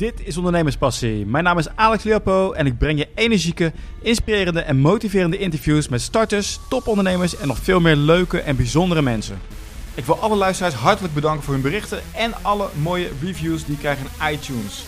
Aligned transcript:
Dit 0.00 0.26
is 0.26 0.36
Ondernemerspassie. 0.36 1.26
Mijn 1.26 1.44
naam 1.44 1.58
is 1.58 1.68
Alex 1.68 2.02
Leopo 2.02 2.52
en 2.52 2.66
ik 2.66 2.78
breng 2.78 2.98
je 2.98 3.08
energieke, 3.14 3.72
inspirerende 4.02 4.60
en 4.60 4.76
motiverende 4.76 5.38
interviews 5.38 5.88
met 5.88 6.00
starters, 6.00 6.60
topondernemers 6.68 7.36
en 7.36 7.48
nog 7.48 7.58
veel 7.58 7.80
meer 7.80 7.96
leuke 7.96 8.40
en 8.40 8.56
bijzondere 8.56 9.02
mensen. 9.02 9.38
Ik 9.94 10.04
wil 10.04 10.18
alle 10.18 10.36
luisteraars 10.36 10.74
hartelijk 10.74 11.14
bedanken 11.14 11.42
voor 11.42 11.52
hun 11.52 11.62
berichten 11.62 12.00
en 12.14 12.32
alle 12.42 12.68
mooie 12.82 13.10
reviews 13.22 13.64
die 13.64 13.74
ik 13.74 13.80
krijg 13.80 13.98
in 13.98 14.32
iTunes. 14.32 14.84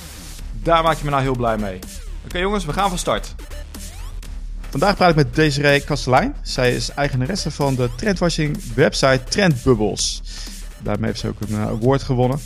Daar 0.62 0.82
maak 0.82 0.96
je 0.96 1.04
me 1.04 1.10
nou 1.10 1.22
heel 1.22 1.36
blij 1.36 1.56
mee. 1.56 1.78
Oké 2.24 2.38
jongens, 2.38 2.64
we 2.64 2.72
gaan 2.72 2.88
van 2.88 2.98
start. 2.98 3.34
Vandaag 4.68 4.96
praat 4.96 5.10
ik 5.10 5.16
met 5.16 5.34
Desiree 5.34 5.84
Kastelein. 5.84 6.34
Zij 6.42 6.74
is 6.74 6.90
eigenaresse 6.90 7.50
van 7.50 7.74
de 7.74 7.88
trendwashing 7.96 8.74
website 8.74 9.20
Trendbubbles. 9.28 10.22
Daarmee 10.78 11.06
heeft 11.06 11.20
ze 11.20 11.28
ook 11.28 11.40
een 11.40 11.56
award 11.56 12.02
gewonnen. 12.02 12.40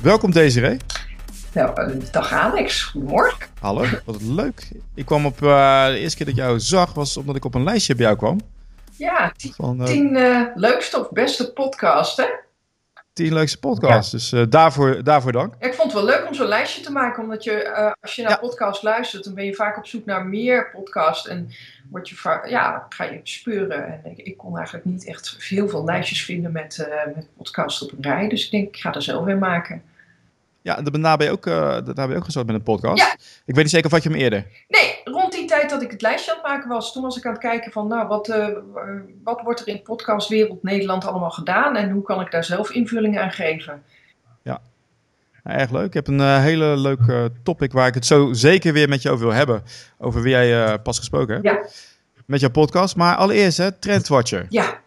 Welkom 0.00 0.30
Desiree. 0.30 0.76
Nou, 1.56 2.00
dag 2.12 2.32
Alex, 2.32 2.82
goedemorgen. 2.82 3.46
Hallo, 3.60 3.84
wat 4.04 4.22
leuk. 4.22 4.68
Ik 4.94 5.06
kwam 5.06 5.26
op, 5.26 5.40
uh, 5.40 5.86
de 5.86 5.98
eerste 5.98 6.16
keer 6.16 6.26
dat 6.26 6.34
ik 6.34 6.42
jou 6.42 6.60
zag 6.60 6.94
was 6.94 7.16
omdat 7.16 7.36
ik 7.36 7.44
op 7.44 7.54
een 7.54 7.64
lijstje 7.64 7.94
bij 7.94 8.04
jou 8.04 8.16
kwam. 8.16 8.40
Ja, 8.96 9.32
tien, 9.36 9.52
Van, 9.52 9.80
uh, 9.80 9.86
tien 9.86 10.16
uh, 10.16 10.42
leukste 10.54 11.00
of 11.00 11.10
beste 11.10 11.52
podcast, 11.52 12.16
hè? 12.16 12.24
Tien 13.12 13.32
leukste 13.32 13.58
podcasts, 13.58 14.12
ja. 14.12 14.18
dus 14.18 14.32
uh, 14.32 14.44
daarvoor, 14.48 15.04
daarvoor 15.04 15.32
dank. 15.32 15.54
Ik 15.58 15.74
vond 15.74 15.92
het 15.92 16.02
wel 16.02 16.04
leuk 16.04 16.26
om 16.28 16.34
zo'n 16.34 16.46
lijstje 16.46 16.82
te 16.82 16.92
maken, 16.92 17.22
omdat 17.22 17.44
je, 17.44 17.64
uh, 17.64 17.92
als 18.00 18.16
je 18.16 18.22
naar 18.22 18.30
ja. 18.30 18.36
podcast 18.36 18.82
luistert, 18.82 19.24
dan 19.24 19.34
ben 19.34 19.44
je 19.44 19.54
vaak 19.54 19.76
op 19.76 19.86
zoek 19.86 20.04
naar 20.04 20.26
meer 20.26 20.70
podcasts 20.70 21.28
en 21.28 21.50
word 21.90 22.08
je 22.08 22.14
vaak, 22.14 22.48
ja, 22.48 22.86
ga 22.88 23.04
je 23.04 23.20
speuren. 23.22 23.86
En 23.86 24.10
ik, 24.10 24.18
ik, 24.18 24.36
kon 24.36 24.56
eigenlijk 24.56 24.86
niet 24.86 25.06
echt 25.06 25.36
heel 25.38 25.68
veel 25.68 25.84
lijstjes 25.84 26.24
vinden 26.24 26.52
met, 26.52 26.86
uh, 26.88 27.14
met 27.14 27.28
podcasts 27.36 27.82
op 27.82 27.92
een 27.92 28.02
rij, 28.02 28.28
dus 28.28 28.44
ik 28.44 28.50
denk, 28.50 28.68
ik 28.68 28.76
ga 28.76 28.94
er 28.94 29.02
zelf 29.02 29.24
weer 29.24 29.38
maken. 29.38 29.82
Ja, 30.66 30.82
daarna 30.82 31.16
ben 31.16 31.26
je 31.26 31.32
ook, 31.32 31.46
uh, 31.46 31.54
daarna 31.54 31.94
ben 31.94 32.08
je 32.08 32.16
ook 32.16 32.24
gestart 32.24 32.46
met 32.46 32.54
een 32.54 32.62
podcast. 32.62 33.02
Ja. 33.02 33.12
Ik 33.44 33.54
weet 33.54 33.56
niet 33.56 33.70
zeker 33.70 33.86
of 33.86 33.92
had 33.92 34.02
je 34.02 34.08
hem 34.08 34.18
eerder. 34.18 34.46
Nee, 34.68 35.00
rond 35.04 35.32
die 35.32 35.44
tijd 35.44 35.70
dat 35.70 35.82
ik 35.82 35.90
het 35.90 36.02
lijstje 36.02 36.30
aan 36.30 36.36
het 36.36 36.46
maken 36.46 36.68
was, 36.68 36.92
toen 36.92 37.02
was 37.02 37.16
ik 37.16 37.26
aan 37.26 37.32
het 37.32 37.40
kijken 37.40 37.72
van, 37.72 37.88
nou, 37.88 38.08
wat, 38.08 38.28
uh, 38.28 38.48
wat 39.24 39.40
wordt 39.40 39.60
er 39.60 39.68
in 39.68 39.82
podcastwereld 39.82 40.62
Nederland 40.62 41.06
allemaal 41.06 41.30
gedaan 41.30 41.76
en 41.76 41.90
hoe 41.90 42.02
kan 42.02 42.20
ik 42.20 42.30
daar 42.30 42.44
zelf 42.44 42.70
invulling 42.70 43.18
aan 43.18 43.30
geven? 43.30 43.82
Ja, 44.42 44.60
nou, 45.42 45.58
erg 45.58 45.70
leuk. 45.70 45.86
Ik 45.86 45.94
heb 45.94 46.06
een 46.06 46.20
uh, 46.20 46.40
hele 46.40 46.76
leuke 46.76 47.32
topic 47.42 47.72
waar 47.72 47.86
ik 47.86 47.94
het 47.94 48.06
zo 48.06 48.32
zeker 48.32 48.72
weer 48.72 48.88
met 48.88 49.02
je 49.02 49.10
over 49.10 49.26
wil 49.26 49.34
hebben. 49.34 49.62
Over 49.98 50.22
wie 50.22 50.30
jij 50.30 50.78
pas 50.78 50.98
gesproken 50.98 51.34
hebt. 51.34 51.46
Ja. 51.46 51.66
Met 52.26 52.40
jouw 52.40 52.50
podcast. 52.50 52.96
Maar 52.96 53.16
allereerst, 53.16 53.58
hè, 53.58 53.72
Trendwatcher. 53.72 54.46
Ja. 54.48 54.84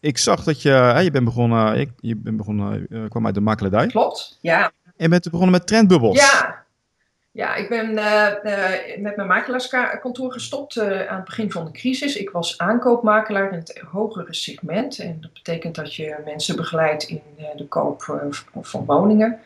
Ik 0.00 0.18
zag 0.18 0.44
dat 0.44 0.62
je, 0.62 0.70
hè, 0.70 1.00
je 1.00 1.10
bent 1.10 1.24
begonnen, 1.24 1.78
ik, 1.78 1.90
je 2.00 2.16
bent 2.16 2.36
begonnen, 2.36 2.86
uh, 2.88 3.08
kwam 3.08 3.26
uit 3.26 3.34
de 3.34 3.40
makelaardij. 3.40 3.86
Klopt, 3.86 4.38
ja. 4.40 4.72
En 4.96 5.10
bent 5.10 5.24
begonnen 5.24 5.50
met 5.50 5.66
trendbubbels. 5.66 6.18
Ja, 6.18 6.64
ja 7.30 7.54
ik 7.54 7.68
ben 7.68 7.90
uh, 7.90 8.26
uh, 8.44 8.98
met 8.98 9.16
mijn 9.16 9.28
makelaarskantoor 9.28 10.32
gestopt 10.32 10.80
aan 10.80 11.16
het 11.16 11.24
begin 11.24 11.50
van 11.50 11.64
de 11.64 11.70
crisis. 11.70 12.16
Ik 12.16 12.30
was 12.30 12.58
aankoopmakelaar 12.58 13.52
in 13.52 13.58
het 13.58 13.82
hogere 13.90 14.34
segment. 14.34 14.98
En 14.98 15.18
dat 15.20 15.32
betekent 15.32 15.74
dat 15.74 15.94
je 15.94 16.16
mensen 16.24 16.56
begeleidt 16.56 17.02
in 17.04 17.22
de 17.56 17.66
koop 17.66 18.02
van 18.60 18.84
woningen. 18.84 19.38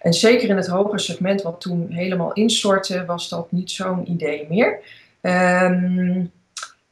En 0.00 0.12
zeker 0.12 0.48
in 0.48 0.56
het 0.56 0.66
hogere 0.66 0.98
segment, 0.98 1.42
wat 1.42 1.60
toen 1.60 1.86
helemaal 1.90 2.32
instortte, 2.32 3.04
was 3.04 3.28
dat 3.28 3.52
niet 3.52 3.70
zo'n 3.70 4.10
idee 4.10 4.46
meer. 4.48 4.78
Um, 5.22 6.32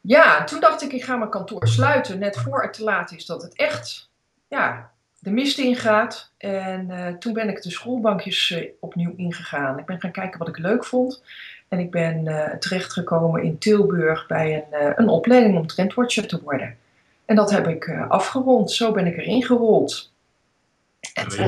ja, 0.08 0.44
toen 0.44 0.60
dacht 0.60 0.82
ik, 0.82 0.92
ik 0.92 1.04
ga 1.04 1.16
mijn 1.16 1.30
kantoor 1.30 1.68
sluiten. 1.68 2.18
Net 2.18 2.36
voor 2.36 2.62
het 2.62 2.72
te 2.72 2.84
laat 2.84 3.12
is 3.12 3.26
dat 3.26 3.42
het 3.42 3.54
echt 3.54 4.10
ja, 4.48 4.90
de 5.18 5.30
mist 5.30 5.58
ingaat. 5.58 6.32
En 6.38 6.90
uh, 6.90 7.06
toen 7.06 7.32
ben 7.32 7.48
ik 7.48 7.62
de 7.62 7.70
schoolbankjes 7.70 8.50
uh, 8.50 8.70
opnieuw 8.80 9.12
ingegaan. 9.16 9.78
Ik 9.78 9.84
ben 9.84 10.00
gaan 10.00 10.10
kijken 10.10 10.38
wat 10.38 10.48
ik 10.48 10.58
leuk 10.58 10.84
vond. 10.84 11.22
En 11.68 11.78
ik 11.78 11.90
ben 11.90 12.24
uh, 12.24 12.54
terechtgekomen 12.54 13.42
in 13.42 13.58
Tilburg 13.58 14.26
bij 14.26 14.66
een, 14.70 14.92
een 14.96 15.08
opleiding 15.08 15.56
om 15.56 15.66
trendwatcher 15.66 16.26
te 16.26 16.42
worden. 16.42 16.76
En 17.24 17.36
dat 17.36 17.50
heb 17.50 17.66
ik 17.66 17.90
afgerond. 18.08 18.70
Zo 18.70 18.92
ben 18.92 19.06
ik 19.06 19.16
erin 19.16 19.42
gerold. 19.42 20.12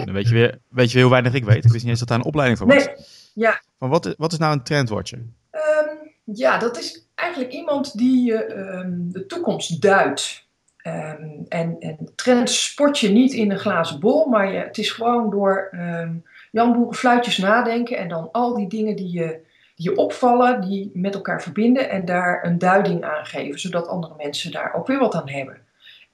Weet 0.05 0.29
je, 0.29 0.34
weer, 0.34 0.59
weet 0.69 0.89
je 0.89 0.95
weer 0.95 1.03
hoe 1.03 1.13
weinig 1.13 1.34
ik 1.34 1.45
weet. 1.45 1.65
Ik 1.65 1.71
wist 1.71 1.83
niet 1.83 1.91
eens 1.91 1.99
dat 1.99 2.09
daar 2.09 2.19
een 2.19 2.25
opleiding 2.25 2.59
voor 2.59 2.67
was. 2.67 2.84
Nee, 2.84 2.95
ja. 3.34 3.61
Maar 3.79 3.89
wat, 3.89 4.15
wat 4.19 4.33
is 4.33 4.39
nou 4.39 4.53
een 4.53 4.63
trendwatcher? 4.63 5.19
Um, 5.19 6.13
ja, 6.25 6.59
dat 6.59 6.79
is 6.79 7.09
eigenlijk 7.21 7.53
iemand 7.53 7.99
die 7.99 8.33
um, 8.57 9.13
de 9.13 9.27
toekomst 9.27 9.83
duidt. 9.83 10.49
Um, 10.87 11.45
en, 11.49 11.77
en 11.79 12.13
trends 12.15 12.65
sport 12.65 12.99
je 12.99 13.09
niet 13.09 13.33
in 13.33 13.51
een 13.51 13.59
glazen 13.59 14.01
bol, 14.01 14.27
maar 14.27 14.53
je, 14.53 14.59
het 14.59 14.79
is 14.79 14.91
gewoon 14.91 15.31
door 15.31 15.71
um, 15.73 16.25
Jan 16.51 16.95
fluitjes 16.95 17.39
nadenken 17.39 17.97
en 17.97 18.09
dan 18.09 18.29
al 18.33 18.55
die 18.55 18.69
dingen 18.69 18.97
die 18.97 19.11
je, 19.13 19.41
die 19.75 19.91
je 19.91 19.97
opvallen, 19.97 20.61
die 20.61 20.91
met 20.95 21.15
elkaar 21.15 21.43
verbinden 21.43 21.91
en 21.91 22.05
daar 22.05 22.45
een 22.45 22.59
duiding 22.59 23.05
aan 23.05 23.27
geven, 23.27 23.61
zodat 23.61 23.89
andere 23.89 24.15
mensen 24.17 24.53
daar 24.53 24.75
ook 24.75 24.87
weer 24.87 24.99
wat 24.99 25.15
aan 25.15 25.29
hebben. 25.29 25.57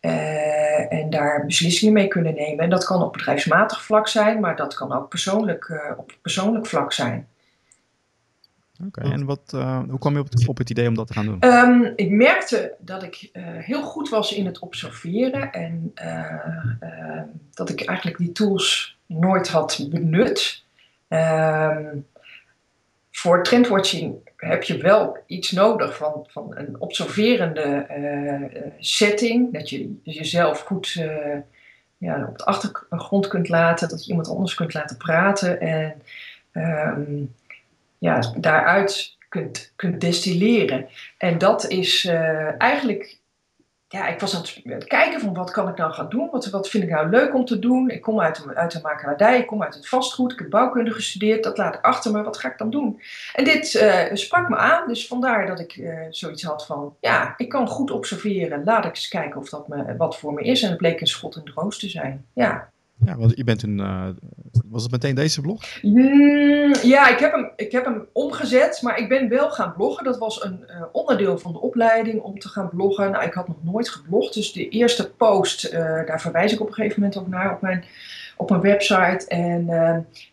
Uh, 0.01 0.93
en 0.93 1.11
daar 1.11 1.47
beslissingen 1.47 1.95
mee 1.95 2.09
kunnen 2.09 2.35
nemen. 2.35 2.65
En 2.65 2.71
dat 2.71 2.85
kan 2.85 3.03
op 3.03 3.13
bedrijfsmatig 3.13 3.83
vlak 3.83 4.09
zijn, 4.09 4.41
maar 4.41 4.57
dat 4.57 4.75
kan 4.75 4.93
ook 4.93 5.09
persoonlijk, 5.09 5.69
uh, 5.69 5.99
op 5.99 6.13
persoonlijk 6.23 6.67
vlak 6.67 6.93
zijn. 6.93 7.29
Oké, 8.85 9.01
okay, 9.01 9.13
en 9.13 9.25
wat, 9.25 9.53
uh, 9.55 9.81
hoe 9.89 9.99
kwam 9.99 10.15
je 10.15 10.21
op 10.21 10.31
het, 10.31 10.49
op 10.49 10.59
het, 10.59 10.71
idee 10.71 10.89
om 10.89 10.95
dat 10.95 11.07
te 11.07 11.13
gaan 11.13 11.25
doen? 11.25 11.45
Um, 11.45 11.93
ik 11.97 12.11
merkte 12.11 12.75
dat 12.79 13.03
ik 13.03 13.31
uh, 13.33 13.43
heel 13.47 13.83
goed 13.83 14.09
was 14.09 14.33
in 14.33 14.47
het 14.47 14.59
observeren 14.59 15.53
en 15.53 15.93
uh, 16.03 17.21
dat 17.55 17.69
ik 17.71 17.85
eigenlijk 17.85 18.19
die 18.19 18.33
tools 18.33 18.99
nooit 19.07 19.49
had 19.49 19.87
benut. 19.91 20.65
Um, 21.09 22.07
voor 23.11 23.43
trendwatching 23.43 24.15
heb 24.37 24.63
je 24.63 24.77
wel 24.77 25.19
iets 25.27 25.51
nodig 25.51 25.97
van, 25.97 26.25
van 26.29 26.57
een 26.57 26.81
observerende 26.81 27.87
setting, 28.79 29.53
dat 29.53 29.71
je 29.71 30.01
jezelf 30.03 30.61
goed 30.61 30.93
ja, 31.99 32.27
op 32.29 32.39
de 32.39 32.45
achtergrond 32.45 33.27
kunt 33.27 33.49
laten, 33.49 33.89
dat 33.89 34.05
je 34.05 34.11
iemand 34.11 34.29
anders 34.29 34.55
kunt 34.55 34.75
laten 34.75 34.97
praten 34.97 35.61
en 35.61 36.03
um, 36.53 37.35
ja, 37.99 38.33
daaruit 38.37 39.17
kunt, 39.29 39.73
kunt 39.77 40.01
destilleren. 40.01 40.89
En 41.19 41.39
dat 41.39 41.69
is 41.69 42.05
uh, 42.05 42.63
eigenlijk, 42.63 43.19
ja, 43.89 44.09
ik 44.09 44.21
was 44.21 44.35
aan 44.35 44.45
het 44.63 44.85
kijken 44.85 45.21
van 45.21 45.35
wat 45.35 45.51
kan 45.51 45.69
ik 45.69 45.77
nou 45.77 45.93
gaan 45.93 46.09
doen? 46.09 46.29
Wat, 46.31 46.47
wat 46.47 46.69
vind 46.69 46.83
ik 46.83 46.91
nou 46.91 47.09
leuk 47.09 47.35
om 47.35 47.45
te 47.45 47.59
doen? 47.59 47.91
Ik 47.91 48.01
kom 48.01 48.21
uit 48.21 48.47
uit 48.55 48.73
de 48.73 48.81
makelaardij, 48.83 49.39
ik 49.39 49.47
kom 49.47 49.63
uit 49.63 49.75
het 49.75 49.89
vastgoed, 49.89 50.33
ik 50.33 50.39
heb 50.39 50.51
bouwkunde 50.51 50.91
gestudeerd, 50.91 51.45
dat 51.45 51.59
laat 51.59 51.75
ik 51.75 51.85
achter 51.85 52.13
me, 52.13 52.23
wat 52.23 52.39
ga 52.39 52.51
ik 52.51 52.59
dan 52.59 52.71
doen? 52.71 53.01
En 53.35 53.45
dit 53.45 53.75
uh, 53.75 54.05
sprak 54.13 54.49
me 54.49 54.57
aan, 54.57 54.89
dus 54.89 55.07
vandaar 55.07 55.47
dat 55.47 55.61
ik 55.61 55.77
uh, 55.77 56.01
zoiets 56.11 56.43
had 56.43 56.67
van, 56.67 56.97
ja, 57.01 57.35
ik 57.37 57.49
kan 57.49 57.69
goed 57.69 57.91
observeren, 57.91 58.65
laat 58.65 58.85
ik 58.85 58.91
eens 58.91 59.09
kijken 59.09 59.41
of 59.41 59.49
dat 59.49 59.69
me, 59.69 59.97
wat 59.97 60.19
voor 60.19 60.33
me 60.33 60.43
is. 60.43 60.63
En 60.63 60.69
het 60.69 60.79
bleek 60.79 61.01
een 61.01 61.07
schot 61.07 61.37
in 61.37 61.45
de 61.45 61.53
roos 61.55 61.79
te 61.79 61.89
zijn, 61.89 62.27
ja. 62.33 62.69
Ja, 63.05 63.17
want 63.17 63.37
je 63.37 63.45
bent 63.45 63.63
een. 63.63 63.79
Uh, 63.79 64.09
was 64.65 64.83
het 64.83 64.93
meteen 64.93 65.15
deze 65.15 65.41
blog? 65.41 65.63
Mm, 65.83 66.75
ja, 66.83 67.09
ik 67.09 67.19
heb, 67.19 67.33
hem, 67.33 67.51
ik 67.57 67.73
heb 67.73 67.85
hem 67.85 68.07
omgezet, 68.13 68.83
maar 68.83 68.99
ik 68.99 69.09
ben 69.09 69.29
wel 69.29 69.51
gaan 69.51 69.73
bloggen. 69.77 70.05
Dat 70.05 70.19
was 70.19 70.45
een 70.45 70.65
uh, 70.69 70.83
onderdeel 70.93 71.39
van 71.39 71.53
de 71.53 71.61
opleiding 71.61 72.21
om 72.21 72.39
te 72.39 72.49
gaan 72.49 72.69
bloggen. 72.69 73.11
Nou, 73.11 73.25
ik 73.25 73.33
had 73.33 73.49
nog 73.49 73.57
nooit 73.63 73.89
geblogd, 73.89 74.35
dus 74.35 74.53
de 74.53 74.69
eerste 74.69 75.11
post, 75.11 75.65
uh, 75.65 75.73
daar 76.07 76.21
verwijs 76.21 76.53
ik 76.53 76.61
op 76.61 76.67
een 76.67 76.75
gegeven 76.75 77.01
moment 77.01 77.19
ook 77.19 77.29
naar 77.29 77.53
op 77.55 77.61
mijn, 77.61 77.85
op 78.37 78.51
mijn 78.51 78.63
website. 78.63 79.25
En 79.29 79.67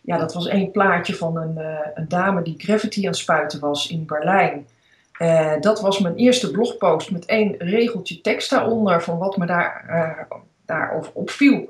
ja, 0.00 0.18
dat 0.18 0.34
was 0.34 0.46
één 0.46 0.70
plaatje 0.70 1.14
van 1.14 1.36
een, 1.36 1.58
een 1.94 2.08
dame 2.08 2.42
die 2.42 2.54
gravity 2.58 3.00
aan 3.00 3.06
het 3.06 3.16
spuiten 3.16 3.60
was 3.60 3.90
in 3.90 4.06
Berlijn. 4.06 4.66
dat 5.60 5.80
was 5.80 5.98
mijn 5.98 6.14
eerste 6.14 6.50
blogpost 6.50 7.10
met 7.10 7.24
één 7.24 7.54
regeltje 7.58 8.20
tekst 8.20 8.50
daaronder 8.50 9.02
van 9.02 9.18
wat 9.18 9.36
me 9.36 9.46
daar, 9.46 10.28
daarover 10.66 11.12
opviel. 11.12 11.68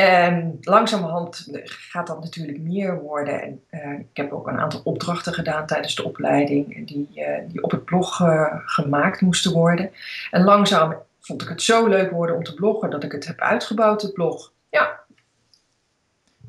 En 0.00 0.58
langzamerhand 0.60 1.48
gaat 1.62 2.06
dat 2.06 2.20
natuurlijk 2.20 2.58
meer 2.58 3.00
worden. 3.00 3.42
En, 3.42 3.62
uh, 3.70 3.98
ik 3.98 4.16
heb 4.16 4.32
ook 4.32 4.46
een 4.46 4.58
aantal 4.58 4.80
opdrachten 4.84 5.34
gedaan 5.34 5.66
tijdens 5.66 5.94
de 5.94 6.04
opleiding 6.04 6.86
die, 6.86 7.08
uh, 7.14 7.38
die 7.48 7.62
op 7.62 7.70
het 7.70 7.84
blog 7.84 8.20
uh, 8.20 8.54
gemaakt 8.64 9.20
moesten 9.20 9.52
worden. 9.52 9.90
En 10.30 10.44
langzaam 10.44 10.96
vond 11.20 11.42
ik 11.42 11.48
het 11.48 11.62
zo 11.62 11.86
leuk 11.86 12.10
worden 12.10 12.36
om 12.36 12.44
te 12.44 12.54
bloggen 12.54 12.90
dat 12.90 13.04
ik 13.04 13.12
het 13.12 13.26
heb 13.26 13.40
uitgebouwd, 13.40 14.02
het 14.02 14.12
blog. 14.12 14.52
Ja. 14.70 15.00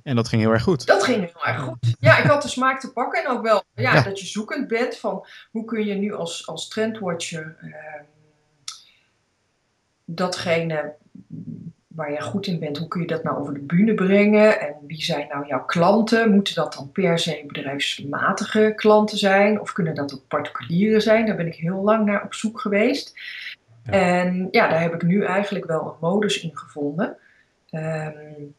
En 0.03 0.15
dat 0.15 0.27
ging 0.27 0.41
heel 0.41 0.51
erg 0.51 0.63
goed. 0.63 0.85
Dat 0.87 1.03
ging 1.03 1.17
heel 1.17 1.45
erg 1.45 1.61
goed. 1.61 1.95
Ja, 1.99 2.17
ik 2.17 2.25
had 2.25 2.41
de 2.41 2.47
smaak 2.47 2.79
te 2.79 2.91
pakken 2.91 3.23
en 3.23 3.29
ook 3.29 3.41
wel 3.41 3.63
ja, 3.75 3.93
ja. 3.93 4.01
dat 4.01 4.19
je 4.19 4.25
zoekend 4.25 4.67
bent 4.67 4.97
van 4.97 5.25
hoe 5.51 5.65
kun 5.65 5.85
je 5.85 5.93
nu 5.93 6.13
als, 6.13 6.47
als 6.47 6.67
trendwatcher 6.67 7.55
ehm, 7.59 8.03
datgene 10.05 10.93
waar 11.95 12.11
je 12.11 12.21
goed 12.21 12.47
in 12.47 12.59
bent, 12.59 12.77
hoe 12.77 12.87
kun 12.87 13.01
je 13.01 13.07
dat 13.07 13.23
nou 13.23 13.37
over 13.37 13.53
de 13.53 13.59
bühne 13.59 13.93
brengen? 13.93 14.59
En 14.59 14.75
wie 14.87 15.03
zijn 15.03 15.27
nou 15.27 15.47
jouw 15.47 15.65
klanten? 15.65 16.31
Moeten 16.31 16.55
dat 16.55 16.73
dan 16.73 16.91
per 16.91 17.19
se 17.19 17.43
bedrijfsmatige 17.47 18.73
klanten 18.75 19.17
zijn? 19.17 19.61
Of 19.61 19.71
kunnen 19.71 19.95
dat 19.95 20.13
ook 20.13 20.27
particulieren 20.27 21.01
zijn? 21.01 21.25
Daar 21.25 21.35
ben 21.35 21.47
ik 21.47 21.55
heel 21.55 21.81
lang 21.81 22.05
naar 22.05 22.23
op 22.23 22.33
zoek 22.33 22.59
geweest. 22.59 23.19
Ja. 23.83 23.91
En 23.91 24.47
ja, 24.51 24.67
daar 24.67 24.81
heb 24.81 24.93
ik 24.93 25.03
nu 25.03 25.23
eigenlijk 25.23 25.65
wel 25.65 25.85
een 25.85 26.09
modus 26.09 26.41
in 26.41 26.57
gevonden. 26.57 27.17
Um, 27.71 28.55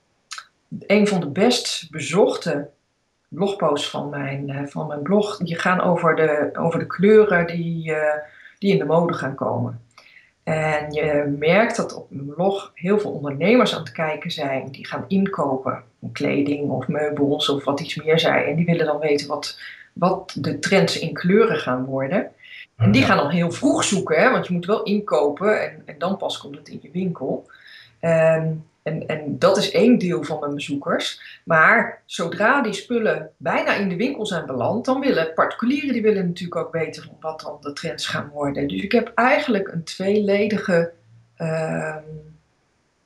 een 0.86 1.06
van 1.06 1.20
de 1.20 1.28
best 1.28 1.90
bezochte 1.90 2.68
blogposts 3.28 3.90
van 3.90 4.08
mijn, 4.08 4.68
van 4.68 4.86
mijn 4.86 5.02
blog, 5.02 5.36
die 5.36 5.58
gaan 5.58 5.80
over 5.80 6.16
de, 6.16 6.50
over 6.52 6.78
de 6.78 6.86
kleuren 6.86 7.46
die, 7.46 7.92
die 8.58 8.72
in 8.72 8.78
de 8.78 8.84
mode 8.84 9.12
gaan 9.12 9.34
komen. 9.34 9.80
En 10.44 10.92
je 10.92 11.36
merkt 11.38 11.76
dat 11.76 11.94
op 11.94 12.06
mijn 12.10 12.26
blog 12.26 12.70
heel 12.74 12.98
veel 12.98 13.10
ondernemers 13.10 13.74
aan 13.74 13.80
het 13.80 13.92
kijken 13.92 14.30
zijn. 14.30 14.70
Die 14.70 14.86
gaan 14.86 15.04
inkopen, 15.08 15.82
kleding 16.12 16.70
of 16.70 16.88
meubels 16.88 17.48
of 17.48 17.64
wat 17.64 17.80
iets 17.80 17.94
meer 17.94 18.18
zijn. 18.18 18.44
En 18.44 18.56
die 18.56 18.64
willen 18.64 18.86
dan 18.86 18.98
weten 18.98 19.28
wat, 19.28 19.60
wat 19.92 20.36
de 20.38 20.58
trends 20.58 20.98
in 20.98 21.12
kleuren 21.12 21.58
gaan 21.58 21.84
worden. 21.84 22.30
En 22.76 22.92
die 22.92 23.02
gaan 23.02 23.16
dan 23.16 23.30
heel 23.30 23.50
vroeg 23.50 23.84
zoeken, 23.84 24.16
hè, 24.16 24.30
want 24.30 24.46
je 24.46 24.52
moet 24.52 24.66
wel 24.66 24.82
inkopen 24.82 25.62
en, 25.62 25.82
en 25.84 25.94
dan 25.98 26.16
pas 26.16 26.38
komt 26.38 26.56
het 26.56 26.68
in 26.68 26.78
je 26.82 26.90
winkel. 26.92 27.46
Um, 28.00 28.64
en, 28.82 29.06
en 29.06 29.38
dat 29.38 29.56
is 29.56 29.70
één 29.70 29.98
deel 29.98 30.24
van 30.24 30.40
mijn 30.40 30.54
bezoekers. 30.54 31.40
Maar 31.44 32.02
zodra 32.06 32.62
die 32.62 32.72
spullen 32.72 33.30
bijna 33.36 33.74
in 33.74 33.88
de 33.88 33.96
winkel 33.96 34.26
zijn 34.26 34.46
beland, 34.46 34.84
dan 34.84 35.00
willen 35.00 35.34
particulieren 35.34 35.92
die 35.92 36.02
willen 36.02 36.26
natuurlijk 36.26 36.66
ook 36.66 36.72
weten 36.72 37.04
wat 37.20 37.40
dan 37.40 37.56
de 37.60 37.72
trends 37.72 38.06
gaan 38.06 38.28
worden. 38.28 38.68
Dus 38.68 38.82
ik 38.82 38.92
heb 38.92 39.12
eigenlijk 39.14 39.68
een 39.68 39.84
tweeledige 39.84 40.92
uh, 41.38 41.96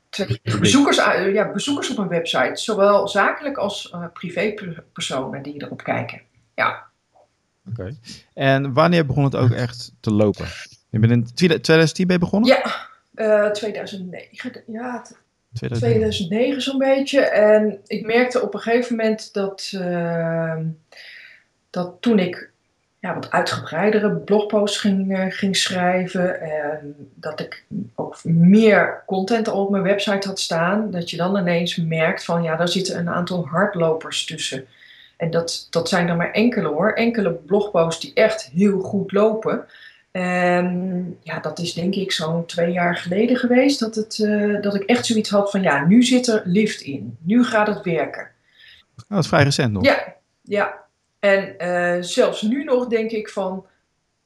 twee 0.08 0.40
bezoekers, 0.60 0.96
ja, 1.32 1.52
bezoekers 1.52 1.90
op 1.90 1.98
een 1.98 2.08
website. 2.08 2.50
Zowel 2.54 3.08
zakelijk 3.08 3.56
als 3.56 3.92
uh, 3.94 4.04
privépersonen 4.12 5.42
die 5.42 5.64
erop 5.64 5.82
kijken. 5.82 6.20
Ja. 6.54 6.84
Oké. 7.68 7.96
En 8.34 8.72
wanneer 8.72 9.06
begon 9.06 9.24
het 9.24 9.36
ook 9.36 9.50
echt 9.50 9.92
te 10.00 10.12
lopen? 10.12 10.46
Je 10.90 10.98
bent 10.98 11.12
in 11.12 11.24
2010 11.34 12.06
ben 12.06 12.20
begonnen? 12.20 12.48
Ja, 12.48 12.88
uh, 13.14 13.46
eh, 13.46 13.52
2009. 13.52 14.62
Ja, 14.66 15.06
2009 15.56 16.62
zo'n 16.62 16.78
beetje. 16.78 17.20
En 17.20 17.80
ik 17.86 18.06
merkte 18.06 18.42
op 18.42 18.54
een 18.54 18.60
gegeven 18.60 18.96
moment 18.96 19.32
dat, 19.32 19.72
uh, 19.74 20.56
dat 21.70 21.96
toen 22.00 22.18
ik 22.18 22.50
ja, 22.98 23.14
wat 23.14 23.30
uitgebreidere 23.30 24.10
blogposts 24.10 24.78
ging, 24.78 25.18
uh, 25.18 25.24
ging 25.28 25.56
schrijven 25.56 26.40
en 26.40 26.94
dat 27.14 27.40
ik 27.40 27.64
ook 27.94 28.24
meer 28.24 29.02
content 29.06 29.48
op 29.48 29.70
mijn 29.70 29.82
website 29.82 30.28
had 30.28 30.40
staan, 30.40 30.90
dat 30.90 31.10
je 31.10 31.16
dan 31.16 31.36
ineens 31.36 31.76
merkt 31.76 32.24
van 32.24 32.42
ja, 32.42 32.56
daar 32.56 32.68
zitten 32.68 32.98
een 32.98 33.08
aantal 33.08 33.46
hardlopers 33.46 34.24
tussen. 34.24 34.66
En 35.16 35.30
dat, 35.30 35.66
dat 35.70 35.88
zijn 35.88 36.08
er 36.08 36.16
maar 36.16 36.32
enkele 36.32 36.68
hoor, 36.68 36.92
enkele 36.92 37.30
blogposts 37.30 38.00
die 38.00 38.14
echt 38.14 38.50
heel 38.54 38.80
goed 38.80 39.12
lopen. 39.12 39.64
En 40.16 41.16
ja, 41.22 41.40
dat 41.40 41.58
is 41.58 41.74
denk 41.74 41.94
ik 41.94 42.12
zo'n 42.12 42.46
twee 42.46 42.72
jaar 42.72 42.96
geleden 42.96 43.36
geweest 43.36 43.80
dat, 43.80 43.94
het, 43.94 44.18
uh, 44.18 44.62
dat 44.62 44.74
ik 44.74 44.82
echt 44.82 45.06
zoiets 45.06 45.30
had 45.30 45.50
van 45.50 45.62
ja, 45.62 45.84
nu 45.86 46.02
zit 46.02 46.26
er 46.26 46.42
lift 46.44 46.80
in. 46.80 47.16
Nu 47.22 47.44
gaat 47.44 47.66
het 47.66 47.82
werken. 47.82 48.30
Oh, 48.96 49.04
dat 49.08 49.18
is 49.18 49.28
vrij 49.28 49.42
recent 49.42 49.72
nog. 49.72 49.84
Ja, 49.84 50.14
ja. 50.42 50.74
En 51.18 51.54
uh, 51.58 52.02
zelfs 52.02 52.42
nu 52.42 52.64
nog 52.64 52.86
denk 52.86 53.10
ik 53.10 53.28
van 53.28 53.66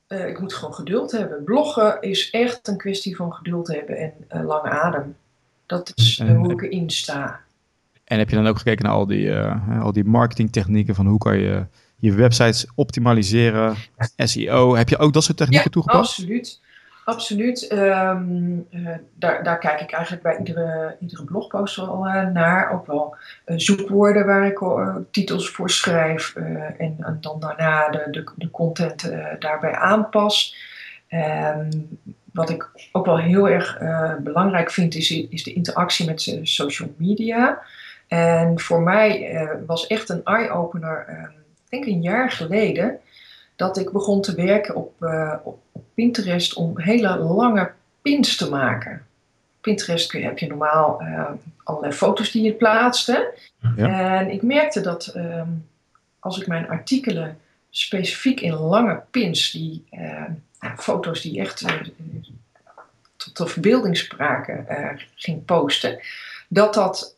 uh, 0.09 0.29
ik 0.29 0.41
moet 0.41 0.55
gewoon 0.55 0.75
geduld 0.75 1.13
hebben. 1.13 1.45
Bloggen 1.45 2.01
is 2.01 2.31
echt 2.31 2.69
een 2.69 2.77
kwestie 2.77 3.17
van 3.17 3.33
geduld 3.33 3.69
hebben 3.69 4.13
en 4.29 4.45
lange 4.45 4.71
adem. 4.71 5.17
Dat 5.67 5.93
is 5.95 6.23
hoe 6.23 6.53
ik 6.53 6.63
erin 6.63 6.91
sta. 6.91 7.41
En 8.05 8.19
heb 8.19 8.31
je 8.31 8.37
dan 8.37 8.47
ook 8.47 8.59
gekeken 8.59 8.85
naar 8.85 8.95
al 8.95 9.07
die, 9.07 9.35
al 9.81 9.93
die 9.93 10.05
marketingtechnieken 10.05 10.95
van 10.95 11.07
hoe 11.07 11.19
kan 11.19 11.39
je 11.39 11.65
je 12.01 12.13
websites 12.13 12.67
optimaliseren, 12.75 13.77
SEO. 14.17 14.77
Heb 14.77 14.89
je 14.89 14.99
ook 14.99 15.13
dat 15.13 15.25
soort 15.25 15.37
technieken 15.37 15.67
ja, 15.67 15.73
toegepast? 15.73 16.19
Absoluut. 16.19 16.61
Absoluut. 17.05 17.73
Um, 17.73 18.67
uh, 18.71 18.89
daar, 19.15 19.43
daar 19.45 19.59
kijk 19.59 19.81
ik 19.81 19.93
eigenlijk 19.93 20.23
bij 20.23 20.39
iedere, 20.39 20.97
iedere 21.01 21.25
blogpost 21.25 21.77
wel 21.77 22.07
uh, 22.07 22.27
naar. 22.27 22.73
Ook 22.73 22.87
wel 22.87 23.17
uh, 23.47 23.59
zoekwoorden 23.59 24.27
waar 24.27 24.47
ik 24.47 24.61
titels 25.11 25.51
voor 25.51 25.71
schrijf. 25.71 26.35
En, 26.37 26.97
en, 26.99 27.19
dan 27.21 27.41
daarna 27.41 27.89
de, 27.89 28.07
de, 28.11 28.31
de 28.35 28.51
content 28.51 29.13
daarbij 29.39 29.75
aanpas. 29.75 30.57
Um, 31.11 31.99
wat 32.33 32.51
ik 32.51 32.69
ook 32.93 33.07
wel 33.07 33.19
heel 33.19 33.49
erg 33.49 33.79
belangrijk 34.23 34.71
vind, 34.71 34.95
is, 34.95 35.11
is 35.11 35.43
de 35.43 35.53
interactie 35.53 36.07
met 36.07 36.39
social 36.43 36.95
media. 36.97 37.63
En 38.09 38.61
voor 38.61 38.83
mij 38.83 39.39
was 39.67 39.87
echt 39.87 40.09
een 40.09 40.25
eye-opener 40.25 41.05
ehm, 41.09 41.40
denk 41.71 41.85
een 41.85 42.03
jaar 42.03 42.31
geleden, 42.31 43.01
dat 43.57 43.79
ik 43.79 43.91
begon 43.91 44.21
te 44.23 44.35
werken 44.35 44.75
op, 44.75 44.95
uh, 45.01 45.35
op, 45.43 45.59
Pinterest 45.95 46.55
om 46.55 46.81
hele 46.81 47.17
lange 47.19 47.73
pins 48.03 48.37
te 48.37 48.51
maken. 48.51 49.07
Pinterest 49.61 50.13
heb 50.13 50.39
je 50.39 50.47
normaal 50.47 51.03
uh, 51.03 51.31
allerlei 51.63 51.93
foto's 51.93 52.31
die 52.31 52.43
je 52.43 52.53
plaatste. 52.53 53.35
Ja. 53.77 54.19
En 54.19 54.31
ik 54.31 54.43
merkte 54.43 54.81
dat 54.81 55.13
uh, 55.17 55.43
als 56.19 56.41
ik 56.41 56.47
mijn 56.47 56.69
artikelen 56.69 57.39
specifiek 57.71 58.41
in 58.41 58.53
lange 58.53 59.03
pins, 59.11 59.51
die 59.51 59.85
foto's 60.77 61.21
die 61.21 61.41
echt 61.41 61.65
tot 63.17 63.37
de 63.37 63.47
verbeelding 63.47 63.97
spraken, 63.97 64.67
ging 65.15 65.45
posten, 65.45 66.01
dat 66.49 66.75
dat 66.75 67.17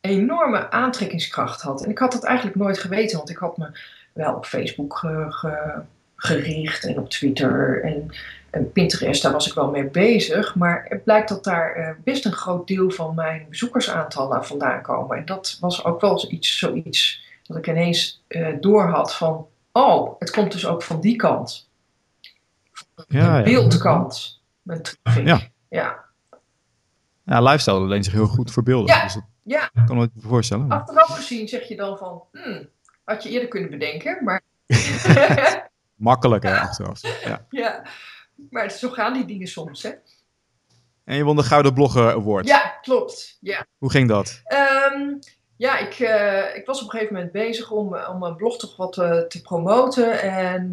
enorme 0.00 0.70
aantrekkingskracht 0.70 1.62
had. 1.62 1.84
En 1.84 1.90
ik 1.90 1.98
had 1.98 2.12
dat 2.12 2.24
eigenlijk 2.24 2.56
nooit 2.56 2.78
geweten, 2.78 3.16
want 3.16 3.30
ik 3.30 3.36
had 3.36 3.56
me 3.56 3.70
wel 4.12 4.34
op 4.34 4.46
Facebook 4.46 4.96
ge, 4.98 5.82
gericht 6.16 6.84
en 6.84 6.98
op 6.98 7.10
Twitter 7.10 7.82
en, 7.84 8.10
en, 8.50 8.72
Pinterest, 8.72 9.22
daar 9.22 9.32
was 9.32 9.46
ik 9.46 9.54
wel 9.54 9.70
mee 9.70 9.84
bezig. 9.84 10.54
Maar 10.54 10.84
het 10.88 11.04
blijkt 11.04 11.28
dat 11.28 11.44
daar 11.44 11.78
uh, 11.78 11.90
best 12.04 12.24
een 12.24 12.32
groot 12.32 12.66
deel 12.66 12.90
van 12.90 13.14
mijn 13.14 13.46
bezoekersaantallen 13.48 14.44
vandaan 14.44 14.82
komen. 14.82 15.16
En 15.16 15.24
dat 15.24 15.56
was 15.60 15.84
ook 15.84 16.00
wel 16.00 16.26
iets, 16.30 16.58
zoiets 16.58 17.26
dat 17.42 17.56
ik 17.56 17.66
ineens 17.66 18.22
uh, 18.28 18.48
door 18.60 18.88
had 18.88 19.14
van, 19.14 19.46
oh, 19.72 20.18
het 20.18 20.30
komt 20.30 20.52
dus 20.52 20.66
ook 20.66 20.82
van 20.82 21.00
die 21.00 21.16
kant. 21.16 21.68
Ja, 23.08 23.38
de 23.38 23.50
beeldkant. 23.50 24.40
Mijn 24.62 24.82
ja. 25.24 25.40
ja. 25.68 26.04
Ja, 27.24 27.40
lifestyle 27.40 27.86
leent 27.86 28.04
zich 28.04 28.14
heel 28.14 28.26
goed 28.26 28.50
voor 28.50 28.62
beelden. 28.62 28.94
Ja. 28.94 29.02
Dus 29.02 29.18
ja. 29.48 29.70
Ik 29.74 29.86
kan 29.86 29.96
me 29.96 30.02
het 30.02 30.10
voorstellen. 30.16 30.70
Achteraf 30.70 31.16
gezien 31.16 31.48
zeg 31.48 31.68
je 31.68 31.76
dan 31.76 31.98
van, 31.98 32.22
hmm, 32.32 32.68
had 33.04 33.22
je 33.22 33.28
eerder 33.28 33.48
kunnen 33.48 33.70
bedenken, 33.70 34.24
maar... 34.24 34.42
Makkelijk 35.94 36.42
hè, 36.42 36.58
achteraf. 36.58 37.00
Ja. 37.24 37.46
ja, 37.50 37.86
maar 38.50 38.70
zo 38.70 38.90
gaan 38.90 39.12
die 39.12 39.24
dingen 39.24 39.46
soms 39.46 39.82
hè. 39.82 39.90
En 41.04 41.16
je 41.16 41.24
won 41.24 41.36
de 41.36 41.42
Gouden 41.42 41.74
Blogger 41.74 42.12
Award. 42.12 42.46
Ja, 42.46 42.78
klopt. 42.82 43.38
Ja. 43.40 43.66
Hoe 43.78 43.90
ging 43.90 44.08
dat? 44.08 44.42
Um, 44.92 45.18
ja, 45.58 45.78
ik, 45.78 45.98
uh, 45.98 46.56
ik 46.56 46.66
was 46.66 46.78
op 46.78 46.84
een 46.84 46.90
gegeven 46.90 47.14
moment 47.14 47.32
bezig 47.32 47.70
om, 47.70 47.96
om 47.96 48.18
mijn 48.18 48.36
blog 48.36 48.58
toch 48.58 48.76
wat 48.76 48.96
uh, 48.96 49.18
te 49.18 49.42
promoten. 49.42 50.20
En 50.20 50.72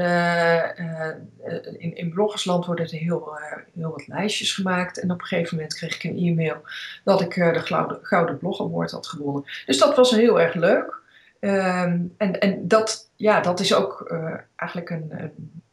in, 1.77 1.95
in 1.95 2.09
bloggersland 2.09 2.65
worden 2.65 2.85
er 2.85 2.91
heel, 2.91 3.37
heel 3.75 3.89
wat 3.89 4.07
lijstjes 4.07 4.53
gemaakt. 4.53 4.99
En 4.99 5.11
op 5.11 5.19
een 5.19 5.25
gegeven 5.25 5.55
moment 5.55 5.75
kreeg 5.75 5.95
ik 5.95 6.03
een 6.03 6.17
e-mail 6.17 6.61
dat 7.03 7.21
ik 7.21 7.33
de 7.33 7.59
Gouden, 7.59 7.99
Gouden 8.01 8.37
Blog 8.37 8.61
Award 8.61 8.91
had 8.91 9.07
gewonnen. 9.07 9.43
Dus 9.65 9.77
dat 9.77 9.95
was 9.95 10.11
heel 10.11 10.41
erg 10.41 10.53
leuk. 10.53 11.03
Um, 11.39 12.13
en 12.17 12.39
en 12.39 12.67
dat, 12.67 13.09
ja, 13.15 13.39
dat 13.39 13.59
is 13.59 13.73
ook 13.73 14.13
eigenlijk 14.55 14.89
een, 14.89 15.11
een 15.11 15.63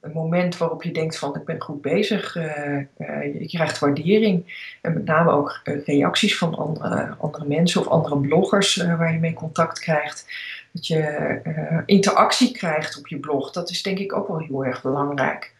een 0.00 0.12
moment 0.12 0.56
waarop 0.56 0.82
je 0.82 0.92
denkt 0.92 1.18
van 1.18 1.36
ik 1.36 1.44
ben 1.44 1.60
goed 1.60 1.82
bezig. 1.82 2.36
Uh, 2.36 2.76
uh, 2.76 3.40
je 3.40 3.46
krijgt 3.46 3.78
waardering 3.78 4.66
en 4.82 4.92
met 4.92 5.04
name 5.04 5.30
ook 5.30 5.60
uh, 5.64 5.84
reacties 5.84 6.38
van 6.38 6.54
andere, 6.54 7.14
andere 7.18 7.46
mensen 7.46 7.80
of 7.80 7.86
andere 7.86 8.18
bloggers 8.18 8.76
waar 8.76 9.12
je 9.12 9.18
mee 9.18 9.32
contact 9.32 9.78
krijgt. 9.78 10.26
Dat 10.72 10.86
je 10.86 11.82
interactie 11.86 12.52
krijgt 12.52 12.98
op 12.98 13.06
je 13.06 13.18
blog. 13.18 13.50
Dat 13.52 13.70
is 13.70 13.82
denk 13.82 13.98
ik 13.98 14.16
ook 14.16 14.28
wel 14.28 14.38
heel 14.38 14.64
erg 14.64 14.82
belangrijk. 14.82 15.54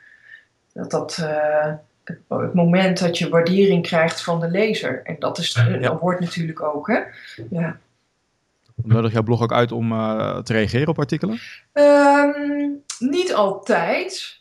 Dat 0.73 0.91
dat 0.91 1.17
het, 2.05 2.19
het, 2.29 2.55
moment 2.55 2.99
dat 2.99 3.19
je 3.19 3.29
waardering 3.29 3.83
krijgt 3.83 4.23
van 4.23 4.41
de 4.41 4.49
lezer. 4.49 5.01
En 5.05 5.17
dat 5.19 5.39
is 5.39 5.65
ja. 5.81 5.99
wordt 5.99 6.21
natuurlijk 6.21 6.63
ook. 6.63 6.87
Hè? 6.87 7.01
Ja. 7.51 7.79
Nodig 8.83 9.13
jouw 9.13 9.23
blog 9.23 9.43
ook 9.43 9.53
uit 9.53 9.73
om 9.73 9.89
te 10.43 10.53
reageren 10.53 10.89
op 10.89 10.99
artikelen? 10.99 11.39
Um, 11.73 12.83
niet 12.99 13.35
altijd. 13.35 14.37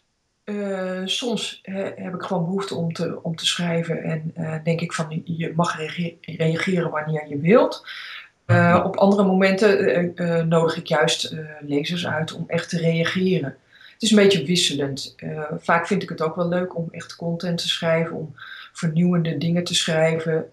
Uh, 0.45 1.01
soms 1.05 1.61
heb 1.95 2.13
ik 2.13 2.21
gewoon 2.21 2.45
behoefte 2.45 2.75
om 2.75 2.93
te, 2.93 3.23
om 3.23 3.35
te 3.35 3.45
schrijven 3.45 4.03
en 4.03 4.33
uh, 4.37 4.55
denk 4.63 4.81
ik 4.81 4.93
van 4.93 5.21
je 5.25 5.53
mag 5.55 5.77
reageren 6.21 6.89
wanneer 6.89 7.27
je 7.27 7.39
wilt. 7.39 7.87
Op 8.83 8.95
andere 8.95 9.23
momenten 9.23 10.47
nodig 10.47 10.77
ik 10.77 10.87
juist 10.87 11.35
lezers 11.59 12.07
uit 12.07 12.33
om 12.33 12.43
echt 12.47 12.69
te 12.69 12.77
reageren. 12.77 13.57
Het 13.93 14.01
is 14.01 14.11
een 14.11 14.17
beetje 14.17 14.45
wisselend. 14.45 15.15
vaak 15.59 15.87
vind 15.87 16.03
ik 16.03 16.09
het 16.09 16.21
ook 16.21 16.35
wel 16.35 16.47
leuk 16.47 16.77
om 16.77 16.87
echt 16.91 17.15
content 17.15 17.57
te 17.57 17.67
schrijven, 17.67 18.15
om 18.15 18.35
vernieuwende 18.77 19.37
dingen 19.37 19.63
te 19.63 19.75
schrijven, 19.75 20.45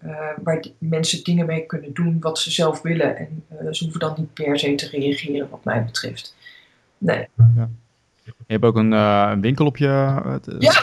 waar 0.42 0.64
mensen 0.78 1.24
dingen 1.24 1.46
mee 1.46 1.66
kunnen 1.66 1.92
doen 1.92 2.16
wat 2.20 2.38
ze 2.38 2.50
zelf 2.50 2.82
willen. 2.82 3.16
En 3.16 3.44
ze 3.70 3.82
hoeven 3.82 4.00
dan 4.00 4.14
niet 4.16 4.34
per 4.34 4.58
se 4.58 4.74
te 4.74 4.88
reageren, 4.88 5.48
wat 5.50 5.64
mij 5.64 5.84
betreft. 5.84 6.36
Nee. 6.98 7.28
Ja. 7.56 7.68
Je 8.24 8.52
hebt 8.52 8.64
ook 8.64 8.76
een, 8.76 8.92
uh, 8.92 9.28
een 9.32 9.40
winkel 9.40 9.66
op 9.66 9.76
je, 9.76 9.86
uh, 9.86 10.34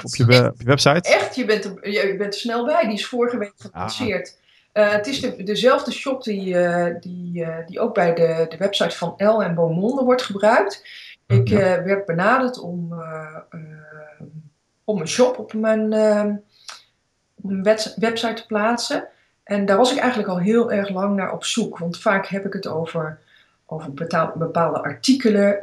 op, 0.03 0.15
je, 0.15 0.51
op 0.51 0.61
je 0.61 0.65
website. 0.65 1.09
Echt, 1.09 1.35
je 1.35 1.45
bent, 1.45 1.65
er, 1.65 1.91
je 1.91 2.15
bent 2.17 2.33
er 2.33 2.39
snel 2.39 2.65
bij. 2.65 2.83
Die 2.83 2.93
is 2.93 3.05
vorige 3.05 3.37
week 3.37 3.53
gelanceerd. 3.57 4.37
Uh, 4.73 4.91
het 4.91 5.07
is 5.07 5.21
de, 5.21 5.43
dezelfde 5.43 5.91
shop 5.91 6.23
die, 6.23 6.55
die, 6.99 7.45
die 7.65 7.79
ook 7.79 7.93
bij 7.93 8.13
de, 8.13 8.45
de 8.49 8.57
website 8.57 8.97
van 8.97 9.13
El 9.17 9.43
en 9.43 9.55
Beaumonde 9.55 10.03
wordt 10.03 10.21
gebruikt. 10.21 10.85
Ik 11.27 11.49
werd 11.49 12.05
benaderd 12.05 12.59
om, 12.59 12.93
om 14.83 15.01
een 15.01 15.07
shop 15.07 15.37
op 15.37 15.53
mijn, 15.53 15.89
mijn 17.41 17.63
website 17.95 18.33
te 18.33 18.45
plaatsen. 18.47 19.07
En 19.43 19.65
daar 19.65 19.77
was 19.77 19.91
ik 19.91 19.97
eigenlijk 19.97 20.29
al 20.29 20.39
heel 20.39 20.71
erg 20.71 20.89
lang 20.89 21.15
naar 21.15 21.33
op 21.33 21.43
zoek. 21.43 21.77
Want 21.77 21.99
vaak 21.99 22.27
heb 22.27 22.45
ik 22.45 22.53
het 22.53 22.67
over, 22.67 23.19
over 23.65 23.93
bepaalde 24.35 24.81
artikelen. 24.81 25.59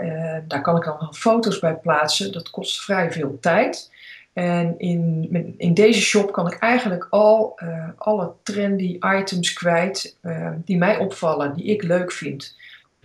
daar 0.48 0.60
kan 0.60 0.76
ik 0.76 0.84
dan 0.84 1.14
foto's 1.14 1.58
bij 1.58 1.74
plaatsen. 1.74 2.32
Dat 2.32 2.50
kost 2.50 2.84
vrij 2.84 3.12
veel 3.12 3.38
tijd. 3.40 3.90
En 4.38 4.74
in, 4.78 5.54
in 5.56 5.74
deze 5.74 6.00
shop 6.00 6.32
kan 6.32 6.46
ik 6.46 6.58
eigenlijk 6.58 7.06
al 7.10 7.58
uh, 7.62 7.88
alle 7.96 8.32
trendy 8.42 8.98
items 9.18 9.52
kwijt 9.52 10.16
uh, 10.22 10.50
die 10.64 10.76
mij 10.76 10.98
opvallen, 10.98 11.54
die 11.54 11.64
ik 11.64 11.82
leuk 11.82 12.12
vind. 12.12 12.56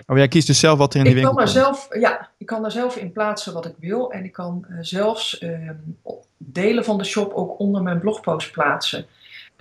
Oh, 0.07 0.17
jij 0.17 0.27
kiest 0.27 0.47
dus 0.47 0.59
zelf 0.59 0.77
wat 0.77 0.93
er 0.93 0.99
in 0.99 1.05
de 1.05 1.13
winkel 1.13 1.33
kan 1.33 1.47
zelf, 1.47 1.87
Ja, 1.89 2.29
ik 2.37 2.45
kan 2.45 2.61
daar 2.61 2.71
zelf 2.71 2.95
in 2.95 3.11
plaatsen 3.11 3.53
wat 3.53 3.65
ik 3.65 3.75
wil. 3.79 4.11
En 4.11 4.23
ik 4.23 4.31
kan 4.31 4.65
uh, 4.69 4.77
zelfs 4.81 5.37
ehm, 5.37 5.75
delen 6.37 6.85
van 6.85 6.97
de 6.97 7.03
shop 7.03 7.33
ook 7.33 7.59
onder 7.59 7.81
mijn 7.81 7.99
blogpost 7.99 8.51
plaatsen. 8.51 9.05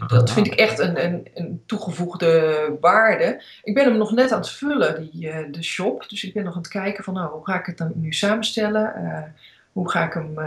Dat 0.07 0.31
vind 0.31 0.47
ik 0.47 0.55
echt 0.55 0.79
een, 0.79 1.05
een, 1.05 1.29
een, 1.35 1.63
toegevoegde 1.67 2.77
waarde. 2.81 3.43
Ik 3.63 3.75
ben 3.75 3.85
hem 3.85 3.97
nog 3.97 4.13
net 4.13 4.33
aan 4.33 4.39
het 4.39 4.51
vullen, 4.51 5.11
die, 5.11 5.51
de 5.51 5.63
shop. 5.63 6.09
Dus 6.09 6.25
ik 6.25 6.35
ben 6.35 6.45
nog 6.45 6.55
aan 6.55 6.61
het 6.61 6.71
kijken 6.71 7.05
van, 7.05 7.15
nou, 7.15 7.31
hoe 7.31 7.45
ga 7.45 7.59
ik 7.59 7.67
het 7.67 7.79
dan 7.79 7.93
nu 7.95 8.13
samenstellen? 8.13 9.35
hoe 9.73 9.91
ga 9.91 10.05
ik 10.05 10.13
hem 10.13 10.39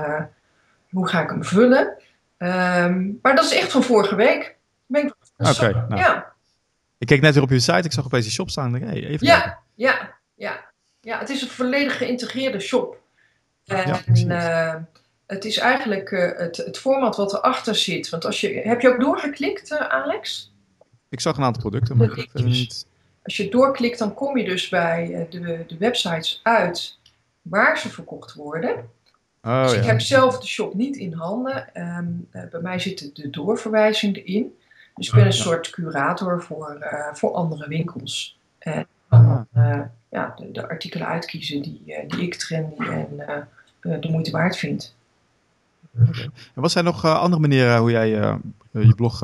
hoe 0.95 1.07
ga 1.07 1.21
ik 1.21 1.29
hem 1.29 1.43
vullen? 1.43 1.93
Ehm, 2.37 3.11
maar 3.21 3.35
dat 3.35 3.45
is 3.45 3.53
echt 3.53 3.71
van 3.71 3.83
vorige 3.83 4.15
week. 4.15 4.55
Oké, 5.37 5.85
nou. 5.89 5.95
ja. 5.95 6.33
Ik 6.97 7.07
keek 7.07 7.21
net 7.21 7.33
weer 7.33 7.43
op 7.43 7.49
je 7.49 7.59
site, 7.59 7.81
ik 7.85 7.91
zag 7.91 8.05
opeens 8.05 8.23
die 8.23 8.33
shop 8.33 8.49
staan. 8.49 8.73
Hey, 8.73 9.05
even 9.05 9.27
ja, 9.27 9.59
ja, 9.75 10.15
ja, 10.35 10.71
ja, 11.01 11.19
het 11.19 11.29
is 11.29 11.41
een 11.41 11.47
volledig 11.47 11.97
geïntegreerde 11.97 12.59
shop. 12.59 13.03
En 13.65 13.99
ja, 14.13 14.75
uh, 14.75 14.81
het 15.25 15.45
is 15.45 15.57
eigenlijk 15.57 16.11
uh, 16.11 16.37
het, 16.37 16.57
het 16.57 16.77
format 16.77 17.15
wat 17.15 17.33
erachter 17.33 17.75
zit. 17.75 18.09
Want 18.09 18.25
als 18.25 18.41
je, 18.41 18.47
heb 18.63 18.81
je 18.81 18.89
ook 18.89 18.99
doorgeklikt, 18.99 19.71
uh, 19.71 19.79
Alex? 19.79 20.53
Ik 21.09 21.19
zag 21.19 21.37
een 21.37 21.43
aantal 21.43 21.61
producten, 21.61 21.97
maar 21.97 22.17
ik 22.17 22.33
niet. 22.33 22.87
Als 23.23 23.37
je 23.37 23.49
doorklikt, 23.49 23.99
dan 23.99 24.13
kom 24.13 24.37
je 24.37 24.43
dus 24.43 24.69
bij 24.69 25.27
de, 25.29 25.63
de 25.67 25.77
websites 25.77 26.39
uit 26.43 26.97
waar 27.41 27.77
ze 27.77 27.89
verkocht 27.89 28.33
worden. 28.33 28.89
Oh, 29.41 29.63
dus 29.63 29.73
ik 29.73 29.83
heb 29.83 30.01
zelf 30.01 30.39
de 30.39 30.47
shop 30.47 30.73
niet 30.73 30.97
in 30.97 31.13
handen. 31.13 31.73
Ehm, 31.73 32.05
eh, 32.31 32.41
bij 32.51 32.61
mij 32.61 32.79
zitten 32.79 33.09
de 33.13 33.29
doorverwijzingen 33.29 34.15
erin. 34.23 34.57
Dus 34.95 35.07
ik 35.07 35.13
ben 35.13 35.25
een 35.25 35.33
soort 35.33 35.69
curator 35.69 36.43
voor, 36.43 36.77
uh, 36.81 37.13
voor 37.13 37.33
andere 37.33 37.67
winkels. 37.67 38.39
En 38.57 38.87
dan 39.09 39.47
uh, 39.57 39.81
ja, 40.09 40.33
de, 40.37 40.51
de, 40.51 40.67
artikelen 40.67 41.07
uitkiezen 41.07 41.61
die, 41.61 41.83
die 42.07 42.21
ik 42.21 42.35
trendy 42.35 42.83
en 42.83 43.47
de 43.81 44.09
moeite 44.09 44.31
waard 44.31 44.57
vind. 44.57 44.95
Okay. 46.09 46.23
En 46.23 46.61
wat 46.61 46.71
zijn 46.71 46.85
nog 46.85 47.05
andere 47.05 47.41
manieren 47.41 47.77
hoe 47.77 47.91
jij 47.91 48.09
je 48.71 48.95
blog, 48.95 49.19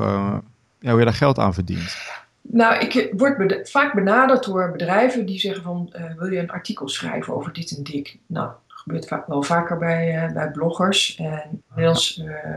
ja, 0.78 0.90
hoe 0.90 0.98
je 0.98 1.04
daar 1.04 1.14
geld 1.14 1.38
aan 1.38 1.54
verdient? 1.54 1.96
Nou, 2.40 2.86
ik 2.86 3.12
word 3.16 3.70
vaak 3.70 3.94
benaderd 3.94 4.44
door 4.44 4.70
bedrijven 4.70 5.26
die 5.26 5.38
zeggen 5.38 5.62
van, 5.62 5.92
wil 6.18 6.30
je 6.30 6.38
een 6.38 6.50
artikel 6.50 6.88
schrijven 6.88 7.34
over 7.34 7.52
dit 7.52 7.76
en 7.76 7.82
dit? 7.82 8.16
Nou, 8.26 8.50
gebeurt 8.66 9.08
vaak, 9.08 9.26
wel 9.26 9.42
vaker 9.42 9.78
bij, 9.78 10.30
bij 10.34 10.50
bloggers. 10.50 11.16
En 11.16 11.62
inmiddels, 11.68 12.18
uh, 12.18 12.56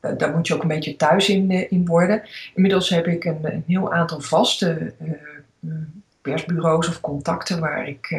daar 0.00 0.34
moet 0.34 0.46
je 0.46 0.54
ook 0.54 0.62
een 0.62 0.68
beetje 0.68 0.96
thuis 0.96 1.28
in, 1.28 1.50
uh, 1.50 1.72
in 1.72 1.86
worden. 1.86 2.22
Inmiddels 2.54 2.88
heb 2.88 3.06
ik 3.06 3.24
een, 3.24 3.38
een 3.42 3.64
heel 3.66 3.92
aantal 3.92 4.20
vaste 4.20 4.92
persbureaus 6.20 6.88
of 6.88 7.00
contacten 7.00 7.60
waar 7.60 7.88
ik 7.88 8.10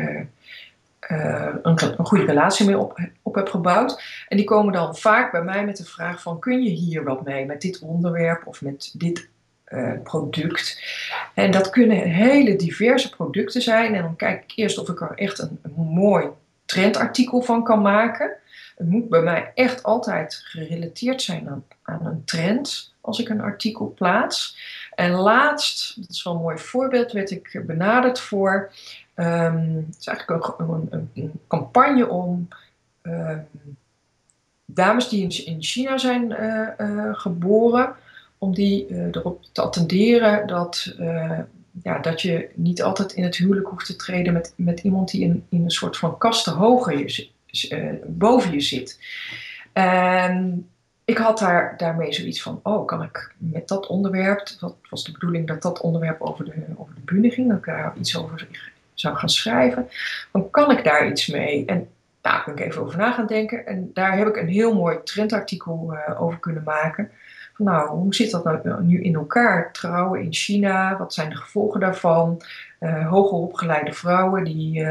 een, 1.00 1.78
een, 1.98 2.06
goede 2.06 2.26
relatie 2.26 2.66
mee 2.66 2.78
op, 2.78 3.00
op 3.22 3.36
heb 3.36 3.50
gebouwd. 3.50 4.04
En 4.28 4.38
die 4.38 4.46
komen 4.46 4.74
dan 4.74 4.98
vaak 4.98 5.32
bij 5.32 5.44
mij 5.44 5.66
met 5.66 5.78
de 5.78 5.86
vraag 5.86 6.22
van 6.22 6.40
kun 6.40 6.64
je 6.64 6.70
hier 6.70 7.04
wat 7.04 7.26
mee 7.26 7.46
met 7.46 7.62
dit 7.62 7.80
onderwerp 7.80 8.48
of 8.48 8.62
met 8.62 8.94
dit 8.98 9.28
product. 10.04 10.84
En 11.34 11.52
dat 11.52 11.70
kunnen 11.70 11.98
hele 11.98 12.56
diverse 12.56 13.10
producten 13.10 13.62
zijn. 13.62 13.96
En 13.96 14.02
dan 14.02 14.16
kijk 14.16 14.44
ik 14.44 14.52
eerst 14.56 14.78
of 14.78 14.90
ik 14.90 15.02
er 15.02 15.12
echt 15.16 15.40
een, 15.40 15.60
een 15.62 15.74
mooi 15.76 16.28
trendartikel 16.66 17.42
van 17.42 17.64
kan 17.64 17.82
maken. 17.82 18.32
Het 18.76 18.90
moet 18.90 19.10
bij 19.10 19.22
mij 19.22 19.52
echt 19.56 19.84
altijd 19.84 20.36
gerelateerd 20.44 21.22
zijn 21.22 21.50
aan, 21.50 21.66
aan 21.82 22.06
een 22.06 22.26
trend 22.26 22.94
als 23.02 23.20
ik 23.20 23.30
een 23.30 23.42
artikel 23.42 23.94
plaats. 23.96 24.58
En 24.96 25.12
laatst, 25.12 25.96
dat 26.02 26.10
is 26.10 26.24
wel 26.24 26.34
een 26.34 26.42
mooi 26.42 26.58
voorbeeld, 26.58 27.12
werd 27.12 27.32
ik 27.32 27.62
benaderd 27.66 28.20
voor. 28.20 28.72
Um, 29.16 29.86
het 29.88 29.98
is 30.00 30.08
eigenlijk 30.08 30.60
een, 30.60 31.10
een, 31.14 31.32
campagne 31.48 32.08
om 32.08 32.48
um, 33.02 33.48
dames 34.66 35.10
die 35.10 35.24
in, 35.24 35.46
in 35.46 35.64
China 35.64 35.98
zijn 35.98 36.32
uh, 36.32 36.68
uh, 36.78 37.14
geboren, 37.16 37.96
om 38.38 38.54
die 38.54 38.88
uh, 38.90 39.06
erop 39.06 39.44
te 39.52 39.62
attenderen 39.62 40.48
dat 40.48 40.96
ja, 41.82 42.00
dat 42.00 42.22
je 42.22 42.50
niet 42.54 42.84
altijd 42.84 43.12
in 43.12 43.24
het 43.24 43.36
huwelijk 43.36 43.68
hoeft 43.68 43.86
te 43.86 43.96
treden 43.96 44.34
met, 44.34 44.54
met 44.56 44.80
iemand 44.80 45.12
die 45.12 45.22
in, 45.22 45.46
in 45.50 45.64
een 45.64 45.72
soort 45.72 45.98
van 45.98 46.18
kasten 46.18 46.54
hoger 46.54 46.98
je, 46.98 47.30
uh, 47.72 47.92
boven 48.06 48.52
je 48.52 48.60
zit. 48.60 49.00
En 49.74 50.68
ik 51.06 51.18
had 51.18 51.40
daar, 51.40 51.74
daarmee 51.78 52.14
zoiets 52.14 52.42
van, 52.42 52.60
oh, 52.64 52.86
kan 52.86 53.04
ik 53.04 53.32
met 53.38 53.68
dat 53.68 53.88
onderwerp, 53.88 54.50
wat 54.60 54.76
was 54.90 55.04
de 55.04 55.12
bedoeling 55.12 55.48
dat 55.48 55.62
dat 55.62 55.82
onderwerp 55.82 56.22
over 56.22 56.46
de, 56.46 56.54
over 56.78 56.96
de 56.96 57.02
bühne 57.06 57.30
ging, 57.30 57.48
dat 57.48 57.58
ik 57.58 57.66
daar 57.66 57.94
iets 58.00 58.18
over 58.18 58.48
zou 58.94 59.16
gaan 59.16 59.30
schrijven, 59.30 59.90
dan 60.32 60.50
kan 60.50 60.72
ik 60.72 60.84
daar 60.84 61.08
iets 61.08 61.28
mee. 61.28 61.66
En 61.66 61.88
daar 62.22 62.44
ben 62.46 62.56
ik 62.56 62.66
even 62.66 62.82
over 62.82 62.98
na 62.98 63.12
gaan 63.12 63.28
denken. 63.28 63.66
En 63.66 63.92
daar 63.94 64.18
heb 64.18 64.28
ik 64.28 64.38
een 64.38 64.48
heel 64.48 64.76
mooi 64.76 64.98
trendartikel 65.04 65.94
uh, 65.94 66.22
over 66.22 66.40
kunnen 66.40 66.64
maken 66.64 67.12
nou, 67.58 67.90
hoe 67.90 68.16
zit 68.16 68.32
dat 68.32 68.64
nou 68.64 68.84
nu 68.84 69.02
in 69.02 69.16
elkaar? 69.16 69.72
Trouwen 69.72 70.22
in 70.22 70.34
China, 70.34 70.98
wat 70.98 71.14
zijn 71.14 71.30
de 71.30 71.36
gevolgen 71.36 71.80
daarvan? 71.80 72.42
Uh, 72.80 73.10
hoger 73.10 73.38
opgeleide 73.38 73.94
vrouwen 73.94 74.44
die, 74.44 74.86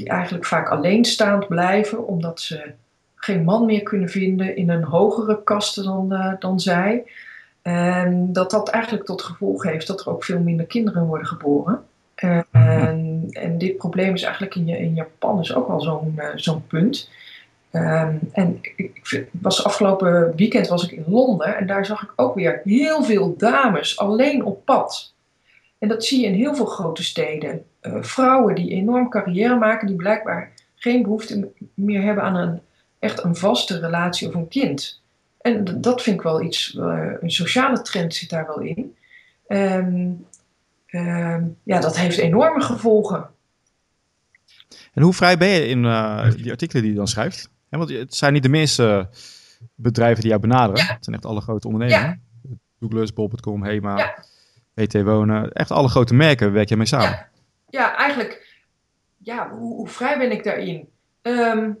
die 0.00 0.08
eigenlijk 0.08 0.44
vaak 0.44 0.68
alleenstaand 0.68 1.48
blijven 1.48 2.06
omdat 2.06 2.40
ze 2.40 2.72
geen 3.14 3.44
man 3.44 3.66
meer 3.66 3.82
kunnen 3.82 4.08
vinden 4.08 4.56
in 4.56 4.70
een 4.70 4.84
hogere 4.84 5.42
kaste 5.42 5.82
dan, 5.82 6.12
uh, 6.12 6.32
dan 6.38 6.60
zij. 6.60 7.04
En 7.62 8.32
dat 8.32 8.50
dat 8.50 8.68
eigenlijk 8.68 9.04
tot 9.04 9.22
gevolg 9.22 9.62
heeft 9.62 9.86
dat 9.86 10.00
er 10.00 10.10
ook 10.10 10.24
veel 10.24 10.40
minder 10.40 10.66
kinderen 10.66 11.06
worden 11.06 11.26
geboren. 11.26 11.82
En, 12.14 13.26
en 13.30 13.58
dit 13.58 13.76
probleem 13.76 14.14
is 14.14 14.22
eigenlijk 14.22 14.54
in, 14.54 14.68
in 14.68 14.94
Japan 14.94 15.40
is 15.40 15.54
ook 15.54 15.68
wel 15.68 15.80
zo'n 15.80 16.20
zo'n 16.34 16.66
punt. 16.66 17.10
Um, 17.72 18.18
en 18.32 18.58
ik, 18.76 19.26
was 19.30 19.64
afgelopen 19.64 20.32
weekend 20.36 20.68
was 20.68 20.84
ik 20.84 20.90
in 20.90 21.04
Londen 21.06 21.56
en 21.56 21.66
daar 21.66 21.86
zag 21.86 22.02
ik 22.02 22.12
ook 22.16 22.34
weer 22.34 22.60
heel 22.64 23.02
veel 23.02 23.34
dames 23.36 23.98
alleen 23.98 24.44
op 24.44 24.64
pad. 24.64 25.12
En 25.78 25.88
dat 25.88 26.04
zie 26.04 26.20
je 26.20 26.26
in 26.26 26.34
heel 26.34 26.54
veel 26.54 26.66
grote 26.66 27.02
steden. 27.02 27.64
Uh, 27.82 28.02
vrouwen 28.02 28.54
die 28.54 28.70
enorm 28.70 29.08
carrière 29.08 29.56
maken, 29.56 29.86
die 29.86 29.96
blijkbaar 29.96 30.52
geen 30.74 31.02
behoefte 31.02 31.52
meer 31.74 32.02
hebben 32.02 32.24
aan 32.24 32.36
een 32.36 32.60
echt 32.98 33.24
een 33.24 33.36
vaste 33.36 33.78
relatie 33.78 34.28
of 34.28 34.34
een 34.34 34.48
kind. 34.48 35.02
En 35.40 35.80
dat 35.80 36.02
vind 36.02 36.16
ik 36.16 36.22
wel 36.22 36.42
iets, 36.42 36.74
uh, 36.74 37.12
een 37.20 37.30
sociale 37.30 37.82
trend 37.82 38.14
zit 38.14 38.30
daar 38.30 38.46
wel 38.46 38.60
in. 38.60 38.96
Um, 39.48 40.26
um, 40.90 41.56
ja, 41.62 41.80
dat 41.80 41.96
heeft 41.96 42.18
enorme 42.18 42.60
gevolgen. 42.60 43.28
En 44.92 45.02
hoe 45.02 45.12
vrij 45.12 45.38
ben 45.38 45.48
je 45.48 45.66
in 45.66 45.84
uh, 45.84 46.30
die 46.36 46.50
artikelen 46.50 46.82
die 46.82 46.92
je 46.92 46.98
dan 46.98 47.08
schrijft? 47.08 47.50
want 47.68 47.90
het 47.90 48.14
zijn 48.14 48.32
niet 48.32 48.42
de 48.42 48.48
meeste 48.48 49.08
bedrijven 49.74 50.20
die 50.20 50.28
jou 50.28 50.40
benaderen. 50.40 50.86
Het 50.86 51.04
zijn 51.04 51.16
echt 51.16 51.26
alle 51.26 51.40
grote 51.40 51.66
ondernemingen. 51.66 52.22
Ja. 52.42 52.56
Douglas, 52.78 53.12
Bol.com, 53.12 53.64
Hema, 53.64 53.98
ja. 53.98 54.24
WT 54.74 55.02
Wonen. 55.02 55.52
Echt 55.52 55.70
alle 55.70 55.88
grote 55.88 56.14
merken 56.14 56.52
werk 56.52 56.68
je 56.68 56.76
mee 56.76 56.86
samen. 56.86 57.08
Ja, 57.08 57.29
ja 57.70 57.96
eigenlijk, 57.96 58.62
ja, 59.16 59.50
hoe, 59.50 59.74
hoe, 59.74 59.88
vrij 59.88 60.18
ben 60.18 60.30
ik 60.30 60.44
daarin? 60.44 60.88
Um, 61.22 61.78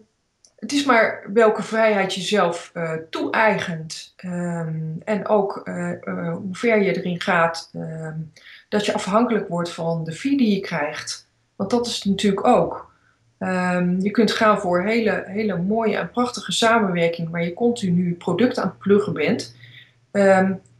het 0.60 0.72
is 0.72 0.84
maar 0.84 1.26
welke 1.32 1.62
vrijheid 1.62 2.14
je 2.14 2.20
zelf 2.20 2.70
uh, 2.74 2.92
toe-eigent. 3.10 4.14
Um, 4.24 5.00
en 5.04 5.28
ook 5.28 5.60
uh, 5.64 5.92
uh, 6.04 6.32
hoe 6.32 6.54
ver 6.54 6.82
je 6.82 6.96
erin 6.96 7.20
gaat. 7.20 7.70
Um, 7.74 8.32
dat 8.68 8.86
je 8.86 8.94
afhankelijk 8.94 9.48
wordt 9.48 9.72
van 9.72 10.04
de 10.04 10.12
fee 10.12 10.36
die 10.36 10.54
je 10.54 10.60
krijgt. 10.60 11.28
Want 11.56 11.70
dat 11.70 11.86
is 11.86 12.04
natuurlijk 12.04 12.46
ook. 12.46 12.88
Je 13.98 14.08
kunt 14.10 14.32
gaan 14.32 14.60
voor 14.60 14.82
hele, 14.82 15.24
hele 15.26 15.56
mooie 15.56 15.96
en 15.96 16.10
prachtige 16.10 16.52
samenwerking 16.52 17.30
waar 17.30 17.44
je 17.44 17.54
continu 17.54 18.14
producten 18.14 18.62
aan 18.62 18.68
het 18.68 18.78
pluggen 18.78 19.12
bent. 19.12 19.56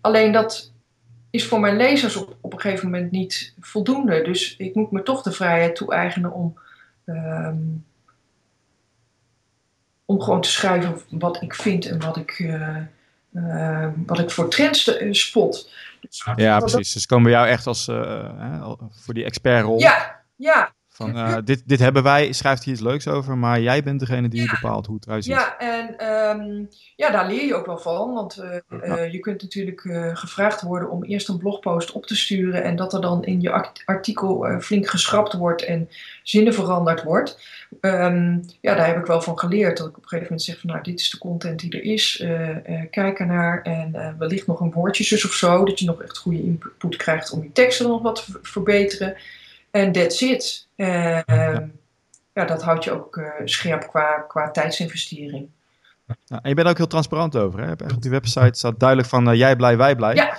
Alleen 0.01 0.33
dat 0.33 0.73
is 1.31 1.47
voor 1.47 1.61
mijn 1.61 1.77
lezers 1.77 2.17
op, 2.17 2.37
op 2.41 2.53
een 2.53 2.61
gegeven 2.61 2.91
moment 2.91 3.11
niet 3.11 3.55
voldoende. 3.61 4.23
Dus 4.23 4.57
ik 4.57 4.75
moet 4.75 4.91
me 4.91 5.03
toch 5.03 5.23
de 5.23 5.33
vrijheid 5.33 5.77
toe-eigenen 5.77 6.33
om, 6.33 6.59
um, 7.07 7.85
om 10.05 10.21
gewoon 10.21 10.41
te 10.41 10.51
schrijven 10.51 11.01
wat 11.09 11.43
ik 11.43 11.55
vind 11.55 11.87
en 11.87 12.01
wat 12.01 12.17
ik, 12.17 12.39
uh, 12.39 13.87
wat 14.07 14.19
ik 14.19 14.31
voor 14.31 14.49
trends 14.51 14.97
spot. 15.11 15.73
Dus, 16.01 16.27
ja, 16.37 16.59
precies. 16.59 16.93
Dus 16.93 17.07
komen 17.07 17.25
bij 17.25 17.33
jou 17.33 17.49
echt 17.49 17.67
als 17.67 17.85
voor 18.91 19.15
die 19.15 19.25
expertrol. 19.25 19.79
Ja, 19.79 20.21
ja. 20.37 20.73
Van, 21.01 21.17
uh, 21.17 21.37
dit, 21.45 21.63
dit 21.67 21.79
hebben 21.79 22.03
wij, 22.03 22.33
schrijft 22.33 22.65
hier 22.65 22.75
iets 22.75 22.83
leuks 22.83 23.09
over, 23.09 23.39
maar 23.39 23.61
jij 23.61 23.83
bent 23.83 24.01
degene 24.01 24.29
die 24.29 24.51
bepaalt 24.51 24.87
hoe 24.87 24.95
het 24.95 25.07
eruit 25.07 25.25
ziet. 25.25 25.33
Ja, 25.33 25.59
en 25.59 26.07
um, 26.39 26.69
ja, 26.97 27.11
daar 27.11 27.27
leer 27.27 27.45
je 27.45 27.55
ook 27.55 27.67
wel 27.67 27.79
van. 27.79 28.13
Want 28.13 28.43
uh, 28.43 28.81
uh, 28.85 29.13
je 29.13 29.19
kunt 29.19 29.43
natuurlijk 29.43 29.81
gevraagd 30.15 30.63
worden 30.63 30.91
om 30.91 31.05
eerst 31.05 31.29
een 31.29 31.39
blogpost 31.39 31.93
op 31.93 32.07
te 32.07 32.17
sturen 32.17 32.63
en 32.63 32.77
dat 32.77 32.93
er 32.93 33.01
dan 33.01 33.25
in 33.25 33.41
je 33.41 33.73
artikel 33.85 34.61
flink 34.61 34.87
geschrapt 34.87 35.33
wordt 35.33 35.65
en 35.65 35.89
zinnen 36.23 36.55
veranderd 36.55 37.03
wordt. 37.03 37.41
Um, 37.81 38.45
ja, 38.61 38.75
daar 38.75 38.87
heb 38.87 38.97
ik 38.97 39.07
wel 39.07 39.23
van 39.23 39.39
geleerd. 39.39 39.77
Dat 39.77 39.87
ik 39.87 39.97
op 39.97 40.03
een 40.03 40.09
gegeven 40.09 40.25
moment 40.25 40.43
zeg 40.43 40.61
van 40.61 40.71
nou, 40.71 40.83
dit 40.83 41.01
is 41.01 41.11
de 41.11 41.19
content 41.19 41.61
die 41.61 41.73
er 41.73 41.85
is. 41.85 42.25
kijk 42.91 43.19
ernaar 43.19 43.63
en 43.63 44.17
wellicht 44.19 44.47
nog 44.47 44.61
een 44.61 44.73
woordjes 44.73 45.25
of 45.25 45.33
zo. 45.33 45.65
Dat 45.65 45.79
je 45.79 45.85
nog 45.85 46.03
echt 46.03 46.19
goede 46.19 46.43
input 46.43 46.97
krijgt 46.97 47.31
om 47.31 47.43
je 47.43 47.53
teksten 47.53 47.89
nog 47.89 48.03
wat 48.03 48.17
te 48.17 48.39
verbeteren. 48.43 49.17
En 49.71 49.93
that's 49.93 50.21
it. 50.21 50.69
Uh, 50.77 51.21
ja. 52.33 52.45
dat 52.45 52.63
houdt 52.63 52.85
je 52.85 52.91
ook 52.93 53.17
uh, 53.17 53.29
scherp 53.45 53.87
qua, 53.89 54.25
qua 54.29 54.51
tijdsinvestering. 54.51 55.49
Ja, 56.07 56.41
en 56.43 56.49
je 56.49 56.55
bent 56.55 56.69
ook 56.69 56.77
heel 56.77 56.87
transparant 56.87 57.37
over. 57.37 57.61
Hè? 57.61 57.73
Op 57.73 58.03
die 58.03 58.11
website 58.11 58.59
staat 58.59 58.81
duidelijk 58.81 59.09
van 59.09 59.29
uh, 59.29 59.35
jij 59.35 59.57
blij, 59.57 59.77
wij 59.77 59.97
blij. 59.97 60.15
Ja. 60.15 60.37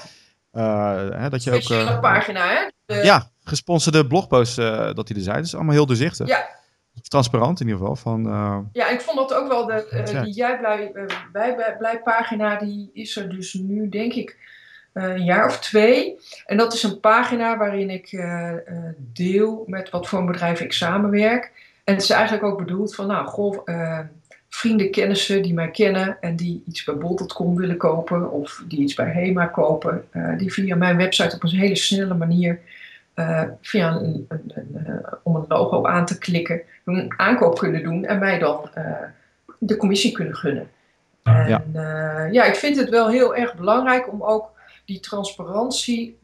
Hè, 1.18 1.30
dat 1.30 1.44
je 1.44 1.52
ook, 1.52 2.02
pagina, 2.02 2.48
hè? 2.48 2.68
De... 2.86 3.04
Ja, 3.04 3.30
gesponsorde 3.44 4.08
blogposts 4.08 4.56
dat 4.56 5.08
die 5.08 5.16
er 5.16 5.22
zijn. 5.22 5.36
Dat 5.36 5.46
is 5.46 5.56
allemaal 5.56 5.74
heel 5.74 5.86
doorzichtig. 5.86 6.28
Ja. 6.28 6.60
Transparant 7.02 7.60
in 7.60 7.68
ieder 7.68 7.82
geval. 7.82 7.96
Van, 7.96 8.70
Ja, 8.74 8.88
ik 8.88 9.02
vond 9.02 9.18
dat 9.18 9.34
ook 9.34 9.48
wel. 9.48 9.66
De, 9.66 10.20
die 10.24 10.34
jij 10.34 10.58
blij, 10.58 10.92
wij 11.32 11.76
blij 11.78 12.02
pagina, 12.02 12.56
die 12.56 12.90
is 12.94 13.16
er 13.18 13.30
dus 13.30 13.54
nu 13.54 13.90
denk 13.90 14.14
ik 14.14 14.38
eh, 14.94 15.04
een 15.04 15.24
jaar 15.24 15.46
of 15.46 15.60
twee. 15.60 16.20
En 16.46 16.58
dat 16.58 16.74
is 16.74 16.84
een 16.84 17.00
pagina 17.00 17.58
waarin 17.58 17.90
ik 17.90 18.12
uh, 18.12 18.52
deel 18.98 19.64
met 19.68 19.90
wat 19.90 20.08
voor 20.08 20.20
een 20.20 20.26
bedrijf 20.26 20.60
ik 20.60 20.74
samenwerk. 20.74 21.52
En 21.84 21.94
het 21.94 22.04
is 22.04 22.10
eigenlijk 22.10 22.44
ook 22.44 22.58
bedoeld 22.58 22.96
van, 22.96 23.08
nou, 23.08 23.28
goh, 23.28 23.68
vrienden, 24.50 24.92
kennissen 24.92 25.42
die 25.42 25.54
mij 25.54 25.72
kennen 25.72 26.18
en 26.22 26.36
die 26.36 26.64
iets 26.68 26.84
bij 26.84 26.96
bol.com 26.96 27.56
willen 27.56 27.78
kopen 27.78 28.32
of 28.32 28.64
die 28.68 28.80
iets 28.80 28.94
bij 28.94 29.12
HEMA 29.12 29.46
kopen, 29.46 30.06
die 30.38 30.54
via 30.54 30.76
mijn 30.76 30.98
website 30.98 31.36
op 31.36 31.44
een 31.44 31.50
hele 31.50 31.76
snelle 31.76 32.14
manier, 32.14 32.60
via 33.62 33.92
een, 33.96 34.26
een, 34.28 34.52
een, 34.54 35.06
om 35.24 35.36
een 35.36 35.46
logo 35.48 35.86
aan 35.86 36.06
te 36.06 36.18
klikken, 36.18 36.62
een 36.86 37.14
aankoop 37.18 37.58
kunnen 37.58 37.84
doen 37.84 38.06
en 38.06 38.20
mij 38.20 38.40
dan 38.40 38.70
de 39.58 39.78
commissie 39.78 40.12
kunnen 40.12 40.36
gunnen. 40.36 40.70
En 41.24 41.48
ja. 41.48 41.64
ja, 42.32 42.44
ik 42.44 42.56
vind 42.56 42.78
het 42.78 42.90
wel 42.90 43.10
heel 43.10 43.36
erg 43.36 43.56
belangrijk 43.56 44.12
om 44.12 44.24
ook 44.24 44.51
die 44.92 45.00
transparantie 45.00 46.18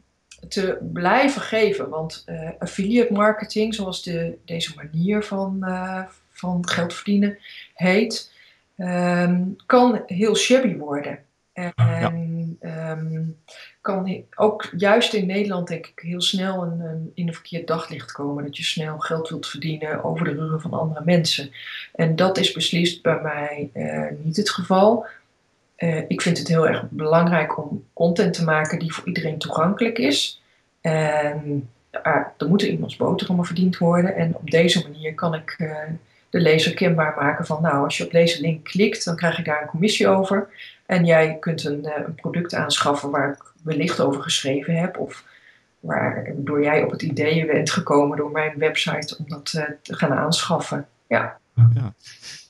te 0.48 0.78
blijven 0.92 1.40
geven. 1.40 1.88
Want 1.88 2.24
uh, 2.26 2.50
affiliate 2.58 3.12
marketing, 3.12 3.74
zoals 3.74 4.02
de, 4.02 4.38
deze 4.44 4.72
manier 4.76 5.22
van, 5.24 5.58
uh, 5.60 6.02
van 6.30 6.68
geld 6.68 6.94
verdienen 6.94 7.38
heet, 7.74 8.32
um, 8.76 9.56
kan 9.66 10.02
heel 10.06 10.36
shabby 10.36 10.76
worden. 10.76 11.18
En 11.52 11.72
ja. 11.76 12.90
um, 12.90 13.36
kan 13.80 14.24
ook 14.36 14.70
juist 14.76 15.12
in 15.12 15.26
Nederland 15.26 15.68
denk 15.68 15.86
ik 15.86 16.00
heel 16.00 16.20
snel 16.20 16.62
een, 16.62 16.80
een, 16.80 17.12
in 17.14 17.28
een 17.28 17.34
verkeerd 17.34 17.66
daglicht 17.66 18.12
komen. 18.12 18.44
Dat 18.44 18.56
je 18.56 18.62
snel 18.62 18.98
geld 18.98 19.28
wilt 19.28 19.46
verdienen 19.46 20.04
over 20.04 20.24
de 20.24 20.34
ruggen 20.34 20.60
van 20.60 20.72
andere 20.72 21.04
mensen. 21.04 21.50
En 21.94 22.16
dat 22.16 22.38
is 22.38 22.52
beslist 22.52 23.02
bij 23.02 23.20
mij 23.20 23.70
uh, 23.74 24.06
niet 24.22 24.36
het 24.36 24.50
geval. 24.50 25.06
Uh, 25.78 26.02
ik 26.08 26.22
vind 26.22 26.38
het 26.38 26.48
heel 26.48 26.68
erg 26.68 26.84
belangrijk 26.90 27.58
om 27.58 27.84
content 27.92 28.34
te 28.34 28.44
maken 28.44 28.78
die 28.78 28.92
voor 28.92 29.06
iedereen 29.06 29.38
toegankelijk 29.38 29.98
is. 29.98 30.42
En 30.80 31.70
uh, 31.92 32.16
er 32.36 32.48
moeten 32.48 32.70
iemands 32.70 32.96
boterhammen 32.96 33.44
verdiend 33.44 33.78
worden. 33.78 34.14
En 34.14 34.34
op 34.34 34.50
deze 34.50 34.82
manier 34.82 35.14
kan 35.14 35.34
ik 35.34 35.56
uh, 35.58 35.76
de 36.30 36.40
lezer 36.40 36.74
kenbaar 36.74 37.14
maken 37.16 37.46
van, 37.46 37.62
nou, 37.62 37.84
als 37.84 37.96
je 37.96 38.04
op 38.04 38.10
deze 38.10 38.40
link 38.40 38.64
klikt, 38.64 39.04
dan 39.04 39.16
krijg 39.16 39.36
je 39.36 39.42
daar 39.42 39.62
een 39.62 39.68
commissie 39.68 40.08
over. 40.08 40.48
En 40.86 41.04
jij 41.04 41.36
kunt 41.40 41.64
een, 41.64 41.88
een 42.06 42.14
product 42.14 42.54
aanschaffen 42.54 43.10
waar 43.10 43.32
ik 43.32 43.52
wellicht 43.62 44.00
over 44.00 44.22
geschreven 44.22 44.74
heb. 44.74 44.98
Of 44.98 45.24
waardoor 45.80 46.62
jij 46.62 46.82
op 46.82 46.90
het 46.90 47.02
idee 47.02 47.46
bent 47.46 47.70
gekomen 47.70 48.16
door 48.16 48.30
mijn 48.30 48.58
website 48.58 49.16
om 49.18 49.24
dat 49.28 49.44
te 49.44 49.76
gaan 49.82 50.12
aanschaffen. 50.12 50.86
Ja. 51.06 51.38
ja. 51.74 51.94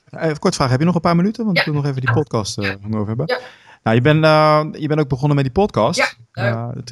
Even 0.09 0.39
kort 0.39 0.55
vragen, 0.55 0.71
heb 0.71 0.79
je 0.79 0.85
nog 0.85 0.95
een 0.95 1.01
paar 1.01 1.15
minuten? 1.15 1.45
Want 1.45 1.57
ja. 1.57 1.63
ik 1.63 1.71
wil 1.71 1.81
nog 1.81 1.89
even 1.89 2.01
die 2.01 2.13
podcast 2.13 2.57
uh, 2.57 2.73
over 2.91 3.07
hebben. 3.07 3.25
Ja. 3.27 3.39
Nou, 3.83 3.95
je 3.95 4.01
bent, 4.01 4.25
uh, 4.25 4.81
je 4.81 4.87
bent 4.87 4.99
ook 4.99 5.09
begonnen 5.09 5.35
met 5.35 5.45
die 5.45 5.53
podcast. 5.53 6.17
Ja. 6.31 6.71
De 6.73 6.83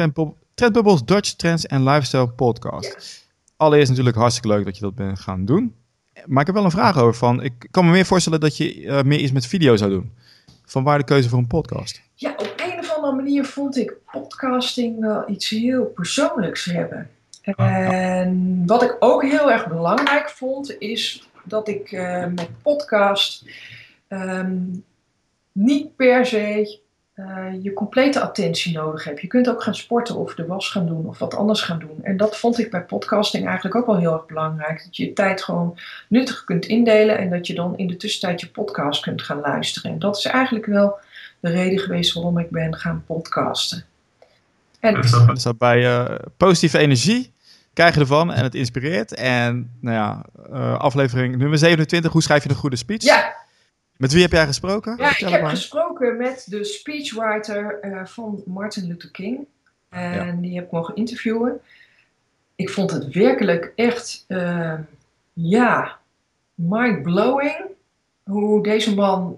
Trendbubbles 0.54 1.04
Dutch 1.04 1.32
Trends 1.32 1.66
en 1.66 1.84
Lifestyle 1.84 2.30
Podcast. 2.30 3.26
Allereerst 3.58 3.90
natuurlijk 3.90 4.18
hartstikke 4.18 4.48
leuk 4.48 4.66
dat 4.66 4.76
je 4.76 4.82
dat 4.82 4.96
bent 4.96 5.20
gaan 5.20 5.46
doen. 5.46 5.76
Maar 6.26 6.40
ik 6.40 6.46
heb 6.46 6.56
wel 6.56 6.66
een 6.66 6.72
vraag 6.72 6.98
over 6.98 7.16
van, 7.16 7.44
ik 7.44 7.68
kan 7.72 7.86
me 7.86 7.92
meer 7.92 8.06
voorstellen 8.06 8.40
dat 8.40 8.58
je 8.58 9.02
meer 9.06 9.20
iets 9.20 9.32
met 9.32 9.46
video 9.46 9.76
zou 9.76 9.90
doen. 9.92 10.12
Van 10.66 10.84
waar 10.84 10.98
de 10.98 11.04
keuze 11.04 11.30
voor 11.30 11.40
een 11.40 11.48
podcast? 11.48 12.02
Ja, 12.14 12.32
op 12.32 12.54
een 12.58 12.80
of 12.80 12.96
andere 12.96 13.16
manier 13.16 13.46
vond 13.46 13.78
ik 13.78 13.94
podcasting 14.12 15.00
wel 15.00 15.30
iets 15.30 15.50
heel 15.50 15.86
persoonlijks 15.86 16.66
hebben. 16.66 17.10
En 17.56 18.64
wat 18.66 18.84
ik 18.84 18.96
ook 19.00 19.24
heel 19.24 19.52
erg 19.52 19.68
belangrijk 19.68 20.30
vond, 20.30 20.76
is 20.80 21.27
dat 21.48 21.68
ik 21.68 21.92
uh, 21.92 22.26
met 22.26 22.50
podcast 22.62 23.46
um, 24.10 24.84
niet 25.52 25.96
per 25.96 26.26
se 26.26 26.80
uh, 27.16 27.64
je 27.64 27.74
complete 27.74 28.22
attentie 28.22 28.74
nodig 28.74 29.04
heb. 29.04 29.20
Je 29.20 29.28
kunt 29.28 29.50
ook 29.50 29.64
gaan 29.64 29.76
sporten 29.76 30.16
of 30.16 30.36
de 30.36 30.46
was 30.46 30.70
gaan 30.70 30.86
doen 30.86 31.06
of 31.06 31.20
wat 31.20 31.36
anders 31.36 31.62
gaan 31.62 31.80
doen. 31.80 32.00
En 32.04 32.18
dat 32.18 32.38
vond 32.38 32.60
ik 32.60 32.72
bij 32.72 32.84
podcasting 32.84 33.46
eigenlijk 33.46 33.76
ook 33.76 33.86
wel 33.86 33.98
heel 33.98 34.14
erg 34.14 34.26
belangrijk. 34.26 34.84
Dat 34.84 34.98
je 34.98 35.06
je 35.06 35.14
tijd 35.14 35.44
gewoon 35.44 35.78
nuttig 36.10 36.44
kunt 36.44 36.66
indelen 36.66 37.18
en 37.18 37.30
dat 37.30 37.48
je 37.48 37.54
dan 37.54 37.78
in 37.78 37.88
de 37.88 37.98
tussentijd 37.98 38.42
je 38.42 38.50
podcast 38.50 39.02
kunt 39.02 39.22
gaan 39.22 39.40
luisteren. 39.40 39.92
En 39.92 40.00
dat 40.00 40.18
is 40.18 40.26
eigenlijk 40.26 40.66
wel 40.66 40.98
de 41.40 41.50
reden 41.50 41.80
geweest 41.80 42.14
waarom 42.14 42.38
ik 42.38 42.50
ben 42.50 42.76
gaan 42.76 43.04
podcasten. 43.08 43.86
En, 44.80 44.98
is 45.34 45.44
dat 45.44 45.58
bij 45.58 45.84
uh, 45.84 46.16
positieve 46.38 46.78
energie? 46.78 47.34
Krijg 47.78 47.98
ervan 47.98 48.34
en 48.34 48.44
het 48.44 48.56
inspireert. 48.56 49.14
En 49.14 49.78
nou 49.82 49.96
ja, 49.96 50.26
uh, 50.50 50.80
aflevering 50.80 51.38
nummer 51.38 51.58
27, 51.58 52.12
hoe 52.12 52.22
schrijf 52.22 52.44
je 52.44 52.50
een 52.50 52.56
goede 52.56 52.76
speech? 52.76 53.04
Ja. 53.04 53.36
Met 53.98 54.14
wie 54.14 54.22
heb 54.22 54.32
jij 54.32 54.46
gesproken? 54.46 54.98
Ja, 54.98 55.10
ik 55.10 55.18
heb 55.18 55.42
maar. 55.42 55.50
gesproken 55.50 56.18
met 56.18 56.46
de 56.50 56.64
speechwriter 56.64 57.80
uh, 57.82 58.06
van 58.06 58.44
Martin 58.46 58.88
Luther 58.88 59.12
King. 59.12 59.46
En 59.90 60.14
ja. 60.14 60.32
die 60.32 60.56
heb 60.56 60.66
ik 60.66 60.72
mogen 60.72 60.96
interviewen. 60.96 61.62
Ik 62.56 62.70
vond 62.70 62.92
het 62.92 63.14
werkelijk 63.14 63.72
echt, 63.76 64.26
uh, 64.28 64.74
ja, 65.34 65.98
mind-blowing. 66.54 67.66
Hoe 68.24 68.64
deze 68.64 68.96
man 68.96 69.38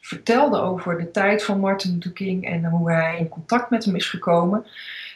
vertelde 0.00 0.60
over 0.60 0.98
de 0.98 1.10
tijd 1.10 1.44
van 1.44 1.60
Martin 1.60 1.92
Luther 1.92 2.12
King 2.12 2.46
en 2.46 2.64
hoe 2.64 2.90
hij 2.90 3.18
in 3.18 3.28
contact 3.28 3.70
met 3.70 3.84
hem 3.84 3.96
is 3.96 4.08
gekomen. 4.08 4.66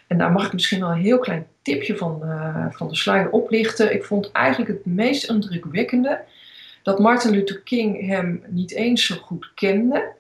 En 0.06 0.18
daar 0.18 0.32
mag 0.32 0.46
ik 0.46 0.52
misschien 0.52 0.80
wel 0.80 0.90
een 0.90 1.00
heel 1.00 1.18
klein 1.18 1.46
tipje 1.68 1.96
van, 1.96 2.20
uh, 2.24 2.66
van 2.70 2.88
de 2.88 2.96
sluier 2.96 3.30
oplichten. 3.30 3.94
Ik 3.94 4.04
vond 4.04 4.32
eigenlijk 4.32 4.70
het 4.70 4.86
meest 4.86 5.30
indrukwekkende 5.30 6.24
dat 6.82 6.98
Martin 6.98 7.30
Luther 7.30 7.60
King 7.60 8.06
hem 8.06 8.42
niet 8.46 8.72
eens 8.72 9.06
zo 9.06 9.14
goed 9.14 9.52
kende, 9.54 10.12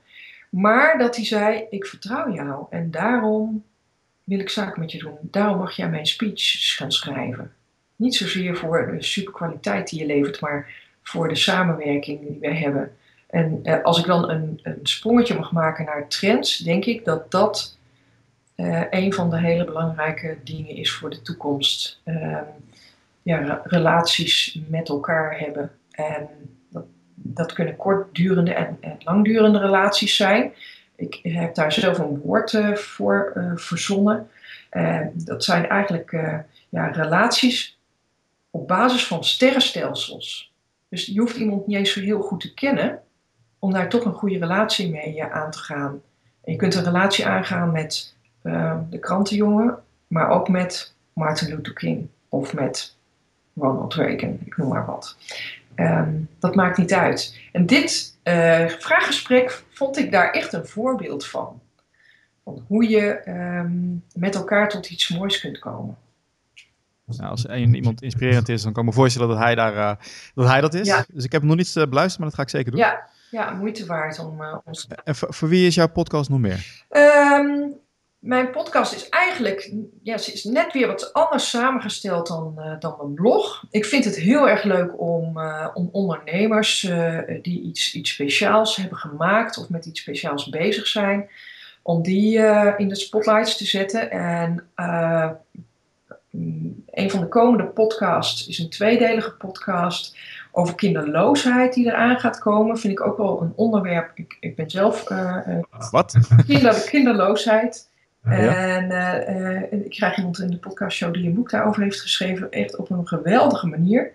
maar 0.50 0.98
dat 0.98 1.16
hij 1.16 1.24
zei: 1.24 1.64
Ik 1.70 1.86
vertrouw 1.86 2.32
jou 2.32 2.66
en 2.70 2.90
daarom 2.90 3.64
wil 4.24 4.38
ik 4.38 4.48
zaken 4.48 4.80
met 4.80 4.92
je 4.92 4.98
doen. 4.98 5.18
Daarom 5.20 5.58
mag 5.58 5.76
jij 5.76 5.88
mijn 5.88 6.06
speeches 6.06 6.74
gaan 6.76 6.92
schrijven. 6.92 7.52
Niet 7.96 8.14
zozeer 8.14 8.56
voor 8.56 8.90
de 8.96 9.02
superkwaliteit 9.02 9.88
die 9.88 9.98
je 9.98 10.06
levert, 10.06 10.40
maar 10.40 10.74
voor 11.02 11.28
de 11.28 11.34
samenwerking 11.34 12.20
die 12.20 12.38
wij 12.40 12.56
hebben. 12.56 12.96
En 13.26 13.60
eh, 13.62 13.82
als 13.82 13.98
ik 13.98 14.06
dan 14.06 14.30
een, 14.30 14.60
een 14.62 14.80
sprongetje 14.82 15.34
mag 15.34 15.52
maken 15.52 15.84
naar 15.84 16.08
trends, 16.08 16.58
denk 16.58 16.84
ik 16.84 17.04
dat 17.04 17.30
dat 17.30 17.77
uh, 18.60 18.82
een 18.90 19.12
van 19.12 19.30
de 19.30 19.38
hele 19.38 19.64
belangrijke 19.64 20.36
dingen 20.44 20.76
is 20.76 20.92
voor 20.92 21.10
de 21.10 21.22
toekomst. 21.22 22.00
Uh, 22.04 22.38
ja, 23.22 23.60
relaties 23.64 24.60
met 24.68 24.88
elkaar 24.88 25.38
hebben. 25.38 25.70
En 25.90 26.28
dat, 26.70 26.84
dat 27.14 27.52
kunnen 27.52 27.76
kortdurende 27.76 28.52
en, 28.54 28.76
en, 28.80 28.96
langdurende 28.98 29.58
relaties 29.58 30.16
zijn. 30.16 30.52
Ik 30.96 31.18
heb 31.22 31.54
daar 31.54 31.72
zelf 31.72 31.98
een 31.98 32.18
woord 32.18 32.52
uh, 32.52 32.74
voor 32.74 33.32
uh, 33.36 33.52
verzonnen. 33.56 34.28
dat 35.12 35.44
zijn 35.44 35.68
eigenlijk 35.68 36.10
ja, 36.68 36.86
relaties 36.86 37.78
op 38.50 38.68
basis 38.68 39.06
van 39.06 39.24
sterrenstelsels. 39.24 40.52
Dus 40.88 41.06
je 41.06 41.20
hoeft 41.20 41.36
iemand 41.36 41.66
niet 41.66 41.76
eens 41.76 41.92
zo 41.92 42.00
heel 42.00 42.20
goed 42.20 42.40
te 42.40 42.54
kennen 42.54 43.02
om 43.58 43.72
daar 43.72 43.88
toch 43.88 44.04
een 44.04 44.12
goede 44.12 44.38
relatie 44.38 44.90
mee 44.90 45.24
aan 45.24 45.50
te 45.50 45.58
gaan. 45.58 46.02
En 46.44 46.52
je 46.52 46.58
kunt 46.58 46.74
een 46.74 46.84
relatie 46.84 47.26
aangaan 47.26 47.72
met 47.72 48.16
uh, 48.48 48.78
de 48.90 48.98
krantenjongen, 48.98 49.78
maar 50.06 50.30
ook 50.30 50.48
met 50.48 50.94
Martin 51.12 51.48
Luther 51.48 51.72
King 51.72 52.08
of 52.28 52.54
met 52.54 52.96
Ronald 53.54 53.94
Reagan, 53.94 54.38
ik 54.44 54.56
noem 54.56 54.68
maar 54.68 54.86
wat. 54.86 55.16
Um, 55.76 56.28
dat 56.38 56.54
maakt 56.54 56.78
niet 56.78 56.94
uit. 56.94 57.40
En 57.52 57.66
dit 57.66 58.18
uh, 58.24 58.68
vraaggesprek 58.68 59.64
vond 59.70 59.98
ik 59.98 60.12
daar 60.12 60.30
echt 60.30 60.52
een 60.52 60.66
voorbeeld 60.66 61.26
van. 61.26 61.60
van 62.44 62.64
hoe 62.66 62.88
je 62.88 63.12
ehm, 63.12 63.96
met 64.14 64.34
elkaar 64.34 64.68
tot 64.68 64.90
iets 64.90 65.08
moois 65.08 65.40
kunt 65.40 65.58
komen. 65.58 65.96
Nou, 67.04 67.30
als 67.30 67.48
een, 67.48 67.74
iemand 67.74 68.02
inspirerend 68.02 68.48
is, 68.48 68.62
dan 68.62 68.72
kan 68.72 68.82
ik 68.82 68.88
me 68.88 68.94
voorstellen 68.94 69.28
dat 69.28 69.38
hij, 69.38 69.54
daar, 69.54 69.74
uh, 69.74 69.92
dat, 70.34 70.46
hij 70.46 70.60
dat 70.60 70.74
is. 70.74 70.86
Ja. 70.86 71.04
Dus 71.12 71.24
ik 71.24 71.32
heb 71.32 71.40
hem 71.40 71.50
nog 71.50 71.58
niet 71.58 71.74
uh, 71.74 71.84
beluisterd, 71.84 72.18
maar 72.18 72.28
dat 72.28 72.36
ga 72.36 72.42
ik 72.42 72.48
zeker 72.48 72.70
doen. 72.70 72.80
Ja, 72.80 73.08
ja 73.30 73.50
moeite 73.50 73.86
waard 73.86 74.18
om 74.18 74.42
ons... 74.64 74.88
En 75.04 75.16
voor, 75.16 75.34
voor, 75.34 75.48
wie 75.48 75.66
is 75.66 75.74
jouw 75.74 75.88
podcast 75.88 76.30
nog 76.30 76.38
meer? 76.38 76.84
Um, 76.90 77.74
mijn 78.28 78.50
podcast 78.50 78.92
is 78.94 79.08
eigenlijk 79.08 79.72
ja, 80.02 80.18
ze 80.18 80.32
is 80.32 80.44
net 80.44 80.72
weer 80.72 80.86
wat 80.86 81.12
anders 81.12 81.50
samengesteld 81.50 82.26
dan, 82.26 82.54
uh, 82.58 82.72
dan 82.78 82.94
mijn 82.98 83.14
blog. 83.14 83.64
Ik 83.70 83.84
vind 83.84 84.04
het 84.04 84.16
heel 84.16 84.48
erg 84.48 84.62
leuk 84.62 85.00
om, 85.00 85.38
uh, 85.38 85.68
om 85.74 85.88
ondernemers 85.92 86.82
uh, 86.82 87.18
die 87.42 87.62
iets, 87.62 87.94
iets 87.94 88.10
speciaals 88.10 88.76
hebben 88.76 88.98
gemaakt 88.98 89.58
of 89.58 89.68
met 89.68 89.86
iets 89.86 90.00
speciaals 90.00 90.48
bezig 90.48 90.86
zijn, 90.86 91.28
om 91.82 92.02
die 92.02 92.38
in 92.76 92.88
de 92.88 92.96
spotlights 92.96 93.56
te 93.56 93.64
zetten. 93.64 94.10
En 94.10 94.68
een 96.90 97.10
van 97.10 97.20
de 97.20 97.28
komende 97.28 97.64
podcasts 97.64 98.46
is 98.46 98.58
een 98.58 98.70
tweedelige 98.70 99.30
podcast 99.32 100.16
over 100.52 100.74
kinderloosheid 100.74 101.74
die 101.74 101.86
eraan 101.86 102.18
gaat 102.18 102.38
komen. 102.38 102.78
Vind 102.78 102.92
ik 102.92 103.06
ook 103.06 103.16
wel 103.16 103.42
een 103.42 103.52
onderwerp. 103.56 104.10
Ik, 104.14 104.36
ik 104.40 104.56
ben 104.56 104.70
zelf. 104.70 105.04
Wat? 105.90 106.18
Kinder, 106.46 106.84
kinderloosheid. 106.90 107.87
En 108.30 108.90
uh, 108.90 109.84
ik 109.84 109.90
krijg 109.90 110.16
iemand 110.16 110.38
in 110.38 110.50
de 110.50 110.56
podcastshow 110.56 111.14
die 111.14 111.26
een 111.26 111.34
boek 111.34 111.50
daarover 111.50 111.82
heeft 111.82 112.00
geschreven, 112.00 112.50
echt 112.50 112.76
op 112.76 112.90
een 112.90 113.08
geweldige 113.08 113.66
manier. 113.66 114.10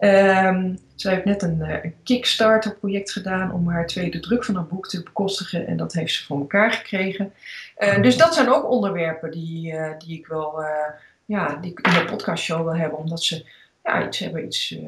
Um, 0.00 0.78
zij 0.94 1.12
heeft 1.12 1.24
net 1.24 1.42
een, 1.42 1.60
een 1.60 1.94
Kickstarter-project 2.02 3.12
gedaan 3.12 3.52
om 3.52 3.68
haar 3.68 3.86
tweede 3.86 4.20
druk 4.20 4.44
van 4.44 4.54
haar 4.54 4.66
boek 4.66 4.88
te 4.88 5.02
bekostigen. 5.02 5.66
En 5.66 5.76
dat 5.76 5.92
heeft 5.92 6.14
ze 6.14 6.24
voor 6.24 6.38
elkaar 6.38 6.72
gekregen. 6.72 7.32
Uh, 7.78 8.02
dus 8.02 8.16
dat 8.16 8.34
zijn 8.34 8.52
ook 8.52 8.70
onderwerpen 8.70 9.30
die, 9.30 9.72
uh, 9.72 9.90
die 9.98 10.18
ik 10.18 10.26
wel 10.26 10.64
ja, 11.24 11.56
die 11.60 11.70
ik 11.70 11.86
in 11.86 11.92
de 11.92 12.04
podcastshow 12.04 12.64
wil 12.64 12.76
hebben, 12.76 12.98
omdat 12.98 13.22
ze 13.22 13.46
ja, 13.84 14.06
iets 14.06 14.18
hebben, 14.18 14.44
iets 14.44 14.78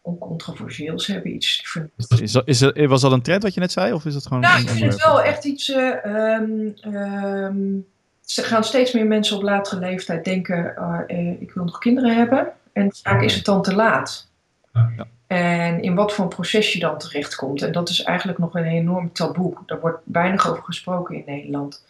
oncontroversieels 0.00 1.06
hebben, 1.06 1.34
iets 1.34 1.78
is 2.20 2.32
dat, 2.32 2.48
is 2.48 2.58
dat, 2.58 2.76
Was 2.76 3.00
dat 3.00 3.12
een 3.12 3.22
trend 3.22 3.42
wat 3.42 3.54
je 3.54 3.60
net 3.60 3.72
zei? 3.72 3.92
Of 3.92 4.04
is 4.04 4.14
het 4.14 4.26
gewoon 4.26 4.42
nou, 4.42 4.60
ik 4.60 4.68
vind 4.68 4.92
het 4.92 5.04
wel 5.04 5.22
echt 5.22 5.44
iets. 5.44 5.68
Um, 5.68 6.74
um, 6.84 7.86
ze 8.30 8.42
gaan 8.42 8.64
steeds 8.64 8.92
meer 8.92 9.06
mensen 9.06 9.36
op 9.36 9.42
latere 9.42 9.80
leeftijd 9.80 10.24
denken: 10.24 10.74
uh, 10.78 10.98
uh, 11.18 11.40
ik 11.40 11.52
wil 11.52 11.64
nog 11.64 11.78
kinderen 11.78 12.16
hebben. 12.16 12.52
En 12.72 12.90
vaak 13.02 13.22
is 13.22 13.34
het 13.34 13.44
dan 13.44 13.62
te 13.62 13.74
laat. 13.74 14.28
Ja. 14.72 15.06
En 15.26 15.82
in 15.82 15.94
wat 15.94 16.12
voor 16.12 16.24
een 16.24 16.30
proces 16.30 16.72
je 16.72 16.78
dan 16.78 16.98
terechtkomt. 16.98 17.62
En 17.62 17.72
dat 17.72 17.88
is 17.88 18.02
eigenlijk 18.02 18.38
nog 18.38 18.54
een 18.54 18.64
enorm 18.64 19.12
taboe. 19.12 19.56
Daar 19.66 19.80
wordt 19.80 19.98
weinig 20.04 20.50
over 20.50 20.62
gesproken 20.62 21.14
in 21.14 21.22
Nederland. 21.26 21.84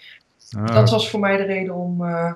Ah. 0.56 0.66
Dat 0.66 0.90
was 0.90 1.10
voor 1.10 1.20
mij 1.20 1.36
de 1.36 1.42
reden 1.42 1.74
om, 1.74 2.02
uh, 2.02 2.32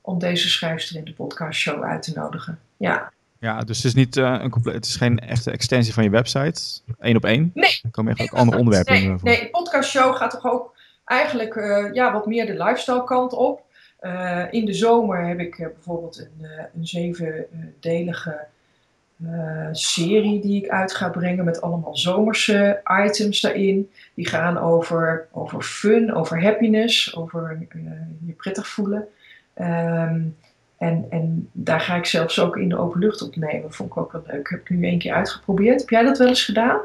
om 0.00 0.18
deze 0.18 0.48
schrijfster 0.48 0.96
in 0.96 1.04
de 1.04 1.12
podcastshow 1.12 1.82
uit 1.82 2.02
te 2.02 2.12
nodigen. 2.14 2.58
Ja. 2.76 3.12
Ja, 3.38 3.60
dus 3.60 3.76
het 3.76 3.86
is, 3.86 3.94
niet, 3.94 4.16
uh, 4.16 4.38
een 4.40 4.50
compleet, 4.50 4.74
het 4.74 4.84
is 4.84 4.96
geen 4.96 5.18
echte 5.18 5.50
extensie 5.50 5.94
van 5.94 6.04
je 6.04 6.10
website. 6.10 6.62
Eén 6.98 7.16
op 7.16 7.24
één. 7.24 7.50
Nee. 7.54 7.80
Er 7.82 7.90
komen 7.90 8.14
echt 8.14 8.32
ook 8.32 8.38
andere 8.38 8.58
onderwerpen 8.58 8.92
nee, 8.92 9.04
in. 9.04 9.18
Nee, 9.22 9.40
de 9.40 9.48
podcastshow 9.50 10.16
gaat 10.16 10.30
toch 10.30 10.52
ook 10.52 10.76
eigenlijk 11.08 11.54
uh, 11.54 11.92
ja, 11.92 12.12
wat 12.12 12.26
meer 12.26 12.46
de 12.46 12.64
lifestyle 12.64 13.04
kant 13.04 13.32
op. 13.32 13.62
Uh, 14.00 14.44
in 14.50 14.64
de 14.64 14.72
zomer 14.72 15.26
heb 15.26 15.38
ik 15.38 15.58
uh, 15.58 15.66
bijvoorbeeld 15.66 16.18
een, 16.18 16.46
een 16.74 16.86
zevendelige 16.86 18.46
serie 19.72 20.40
die 20.40 20.64
ik 20.64 20.70
uit 20.70 20.94
ga 20.94 21.08
brengen 21.08 21.44
met 21.44 21.60
allemaal 21.60 21.96
zomerse 21.96 22.80
items 23.04 23.40
daarin. 23.40 23.90
Die 24.14 24.28
gaan 24.28 24.58
over, 24.58 25.28
over 25.32 25.62
fun, 25.62 26.14
over 26.14 26.42
happiness, 26.42 27.16
over 27.16 27.58
je 28.26 28.32
prettig 28.32 28.68
voelen. 28.68 29.08
Um, 29.54 30.36
en, 30.76 31.06
en 31.10 31.48
daar 31.52 31.80
ga 31.80 31.96
ik 31.96 32.06
zelfs 32.06 32.40
ook 32.40 32.56
in 32.56 32.68
de 32.68 32.78
open 32.78 33.00
lucht 33.00 33.22
opnemen. 33.22 33.72
Vond 33.72 33.90
ik 33.90 33.96
ook 33.96 34.12
wel 34.12 34.22
leuk. 34.26 34.48
Heb 34.50 34.60
ik 34.60 34.70
nu 34.70 34.84
één 34.84 34.98
keer 34.98 35.12
uitgeprobeerd. 35.12 35.80
Heb 35.80 35.90
jij 35.90 36.02
dat 36.02 36.18
wel 36.18 36.28
eens 36.28 36.44
gedaan? 36.44 36.80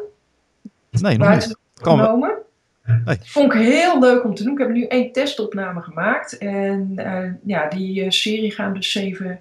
Nee, 0.89 1.17
nog 1.17 1.29
niet. 1.29 1.57
Kan? 1.73 2.41
Nee. 2.83 3.17
Vond 3.21 3.53
ik 3.53 3.59
heel 3.59 3.99
leuk 3.99 4.23
om 4.23 4.35
te 4.35 4.43
doen. 4.43 4.53
Ik 4.53 4.59
heb 4.59 4.69
nu 4.69 4.85
één 4.85 5.11
testopname 5.11 5.81
gemaakt. 5.81 6.37
En 6.37 6.93
uh, 6.95 7.31
ja, 7.43 7.69
die 7.69 8.03
uh, 8.03 8.09
serie 8.09 8.51
gaan 8.51 8.73
dus 8.73 8.91
zeven 8.91 9.39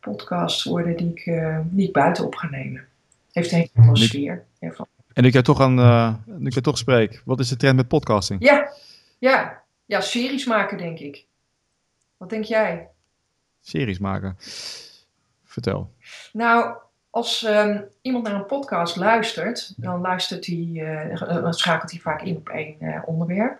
podcasts 0.00 0.64
worden 0.64 0.96
die 0.96 1.10
ik, 1.10 1.26
uh, 1.26 1.58
die 1.64 1.86
ik 1.86 1.92
buiten 1.92 2.24
op 2.24 2.34
ga 2.34 2.48
nemen. 2.48 2.86
Heeft 3.32 3.52
een 3.52 3.58
hele 3.58 3.70
andere 3.74 4.06
sfeer 4.06 4.44
ervan. 4.58 4.86
En 5.12 5.22
nu 5.22 5.28
ik 5.28 5.32
jou 5.32 5.44
toch, 5.44 5.60
aan, 5.60 5.78
uh, 5.78 6.14
nu 6.24 6.46
ik 6.46 6.52
jou 6.52 6.62
toch 6.62 6.78
spreek, 6.78 7.22
wat 7.24 7.40
is 7.40 7.48
de 7.48 7.56
trend 7.56 7.76
met 7.76 7.88
podcasting? 7.88 8.44
Ja, 8.44 8.72
ja, 9.18 9.62
ja, 9.86 10.00
series 10.00 10.44
maken 10.44 10.78
denk 10.78 10.98
ik. 10.98 11.24
Wat 12.16 12.30
denk 12.30 12.44
jij? 12.44 12.88
Series 13.60 13.98
maken. 13.98 14.36
Vertel. 15.44 15.90
Nou, 16.32 16.76
als 17.10 17.44
um, 17.46 17.84
iemand 18.02 18.24
naar 18.24 18.34
een 18.34 18.46
podcast 18.46 18.96
luistert, 18.96 19.72
dan 19.76 20.00
luistert 20.00 20.46
hij, 20.46 20.68
uh, 20.74 21.42
dan 21.42 21.54
schakelt 21.54 21.90
hij 21.90 22.00
vaak 22.00 22.22
in 22.22 22.36
op 22.36 22.48
één 22.48 22.76
uh, 22.80 22.98
onderwerp. 23.04 23.58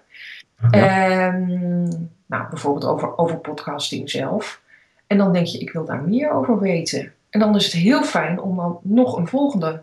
Ja. 0.71 1.27
Um, 1.27 2.11
nou, 2.27 2.49
bijvoorbeeld 2.51 2.85
over, 2.85 3.19
over 3.19 3.37
podcasting 3.37 4.11
zelf. 4.11 4.61
En 5.07 5.19
dan 5.19 5.33
denk 5.33 5.47
je, 5.47 5.59
ik 5.59 5.73
wil 5.73 5.85
daar 5.85 6.03
meer 6.03 6.31
over 6.31 6.59
weten. 6.59 7.13
En 7.31 7.41
dan 7.41 7.57
is 7.57 7.65
het 7.65 7.73
heel 7.73 8.03
fijn 8.03 8.41
om 8.41 8.57
dan 8.57 8.79
nog 8.83 9.17
een 9.17 9.29
volgende 9.29 9.83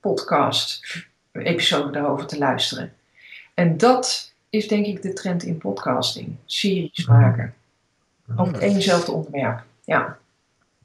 podcast-episode 0.00 1.90
daarover 1.90 2.26
te 2.26 2.38
luisteren. 2.38 2.92
En 3.54 3.76
dat 3.76 4.32
is 4.50 4.68
denk 4.68 4.86
ik 4.86 5.02
de 5.02 5.12
trend 5.12 5.42
in 5.42 5.58
podcasting. 5.58 6.36
Series 6.44 7.06
maken. 7.06 7.54
Over 8.36 8.52
het 8.52 8.62
eenzelfde 8.62 9.12
onderwerp. 9.12 9.62
Ja. 9.84 10.18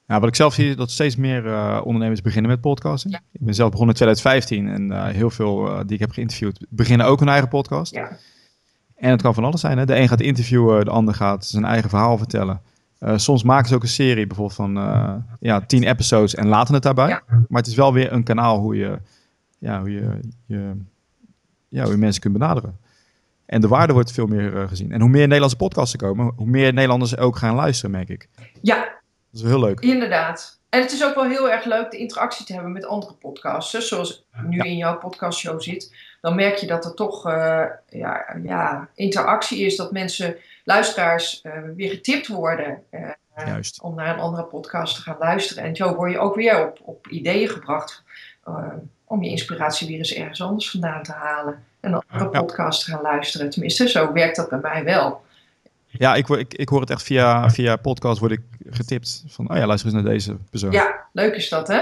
Ja, 0.08 0.20
wat 0.20 0.30
ik 0.30 0.36
zelf 0.36 0.54
zie, 0.54 0.76
dat 0.76 0.92
steeds 0.92 1.16
meer 1.16 1.46
uh, 1.46 1.82
ondernemers 1.84 2.22
beginnen 2.22 2.52
met 2.52 2.62
podcasting. 2.62 3.14
Ja. 3.14 3.20
Ik 3.32 3.46
ben 3.46 3.54
zelf 3.54 3.70
begonnen 3.72 3.96
in 3.96 4.02
2015 4.02 4.68
en 4.68 4.92
uh, 4.92 5.16
heel 5.16 5.30
veel 5.30 5.68
uh, 5.68 5.80
die 5.86 5.94
ik 5.94 6.00
heb 6.00 6.12
geïnterviewd 6.12 6.66
beginnen 6.70 7.06
ook 7.06 7.20
hun 7.20 7.30
eigen 7.30 7.50
podcast. 7.50 7.94
Ja. 7.94 8.18
En 8.96 9.12
het 9.12 9.22
kan 9.22 9.34
van 9.34 9.44
alles 9.44 9.62
zijn. 9.62 9.78
Hè? 9.78 9.86
De 9.86 9.96
een 9.96 10.08
gaat 10.08 10.22
interviewen, 10.22 10.86
de 10.86 10.92
ander 10.92 11.14
gaat 11.14 11.46
zijn 11.46 11.66
eigen 11.66 11.90
verhaal 11.90 12.18
vertellen. 12.18 12.62
Uh, 13.00 13.18
soms 13.18 13.44
maken 13.44 13.68
ze 13.68 13.76
ook 13.76 13.82
een 13.82 13.88
serie, 13.88 14.28
bijvoorbeeld 14.28 14.58
van 14.58 14.78
uh, 14.78 15.14
ja, 15.40 15.62
tien 15.62 15.84
episodes 15.84 16.36
en 16.36 16.48
laten 16.48 16.74
het 16.74 16.84
daarbij. 16.84 17.08
Ja. 17.08 17.24
Maar 17.28 17.62
het 17.62 17.68
is 17.68 17.76
wel 17.76 17.94
weer 17.94 18.12
een 18.12 18.24
kanaal 18.24 18.60
hoe 18.60 18.76
je, 18.76 19.00
ja, 19.58 19.80
hoe 19.80 19.92
je, 19.92 20.20
je, 20.46 20.72
ja, 21.68 21.84
hoe 21.84 21.92
je 21.92 21.98
mensen 21.98 22.22
kunt 22.22 22.34
benaderen. 22.34 22.78
En 23.46 23.62
de 23.62 23.68
waarde 23.68 23.94
wordt 23.94 24.12
veel 24.12 24.28
meer 24.28 24.54
uh, 24.54 24.68
gezien. 24.68 24.92
En 24.92 25.02
hoe 25.02 25.10
meer 25.10 25.26
Nederlandse 25.26 25.58
podcasts 25.58 25.94
er 25.94 26.00
komen, 26.00 26.34
hoe 26.36 26.48
meer 26.48 26.74
Nederlanders 26.74 27.18
ook 27.18 27.36
gaan 27.38 27.56
luisteren, 27.56 27.92
merk 27.92 28.10
ik. 28.10 28.30
Ja. 28.62 28.97
Dat 29.38 29.46
is 29.46 29.52
heel 29.52 29.60
leuk. 29.68 29.80
Inderdaad. 29.80 30.60
En 30.70 30.82
het 30.82 30.92
is 30.92 31.04
ook 31.06 31.16
wel 31.16 31.26
heel 31.26 31.52
erg 31.52 31.66
leuk 31.66 31.92
de 31.92 31.98
interactie 31.98 32.46
te 32.46 32.54
hebben 32.54 32.72
met 32.72 32.86
andere 32.86 33.14
podcasters. 33.14 33.88
Zoals 33.88 34.26
nu 34.44 34.58
Ja. 34.58 34.64
in 34.64 34.78
jouw 34.78 34.98
podcastshow 34.98 35.62
zit. 35.62 35.96
Dan 36.22 36.36
merk 36.36 36.56
je 36.56 36.68
dat 36.68 36.86
er 36.86 36.94
toch 36.94 37.26
eh, 37.28 37.64
ja, 37.90 38.36
ja, 38.44 38.88
interactie 38.96 39.66
is. 39.66 39.76
Dat 39.76 39.92
mensen, 39.92 40.36
luisteraars, 40.64 41.42
eh, 41.42 41.52
weer 41.76 41.90
getipt 41.90 42.28
worden. 42.28 42.84
eh, 42.90 43.10
Juist. 43.46 43.82
om 43.82 43.96
naar 43.96 44.14
een 44.14 44.20
andere 44.20 44.44
podcast 44.44 44.96
te 44.96 45.02
gaan 45.02 45.16
luisteren. 45.20 45.64
En 45.64 45.76
zo 45.76 45.96
word 45.96 46.12
je 46.12 46.20
ook 46.20 46.36
weer 46.36 46.66
op, 46.68 46.80
op 46.82 47.08
ideeën 47.08 47.50
gebracht. 47.50 48.04
om 49.10 49.24
je 49.24 49.30
inspiratie 49.30 49.88
weer 49.88 49.98
eens 49.98 50.14
ergens 50.14 50.42
anders 50.42 50.70
vandaan 50.72 51.04
te 51.04 51.12
halen. 51.12 51.64
En 51.80 51.94
een 51.94 52.02
andere 52.10 52.32
Ja. 52.34 52.40
podcast 52.40 52.86
te 52.86 52.92
gaan 52.92 53.02
luisteren. 53.02 53.50
Tenminste, 53.50 53.90
zo 53.90 54.12
werkt 54.14 54.36
dat 54.36 54.50
bij 54.50 54.60
mij 54.60 54.84
wel. 54.84 55.22
Ja, 55.88 56.16
ik, 56.16 56.28
ik, 56.28 56.54
ik 56.54 56.70
hoor 56.70 56.82
het 56.82 56.90
echt 56.90 57.04
via, 57.04 57.50
via 57.50 57.76
podcast 57.76 58.20
word 58.20 58.32
ik 58.32 58.42
getipt. 58.70 59.24
Van, 59.28 59.50
oh 59.52 59.58
ja, 59.58 59.66
luister 59.66 59.88
eens 59.94 60.04
naar 60.04 60.12
deze 60.14 60.38
persoon. 60.50 60.72
Ja, 60.72 61.06
leuk 61.14 61.36
is 61.36 61.50
dat, 61.50 61.68
hè? 61.68 61.82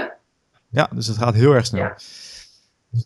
Ja, 0.68 0.88
dus 0.94 1.06
het 1.06 1.16
gaat 1.16 1.34
heel 1.34 1.52
erg 1.52 1.66
snel. 1.66 1.82
Ja. 1.82 1.96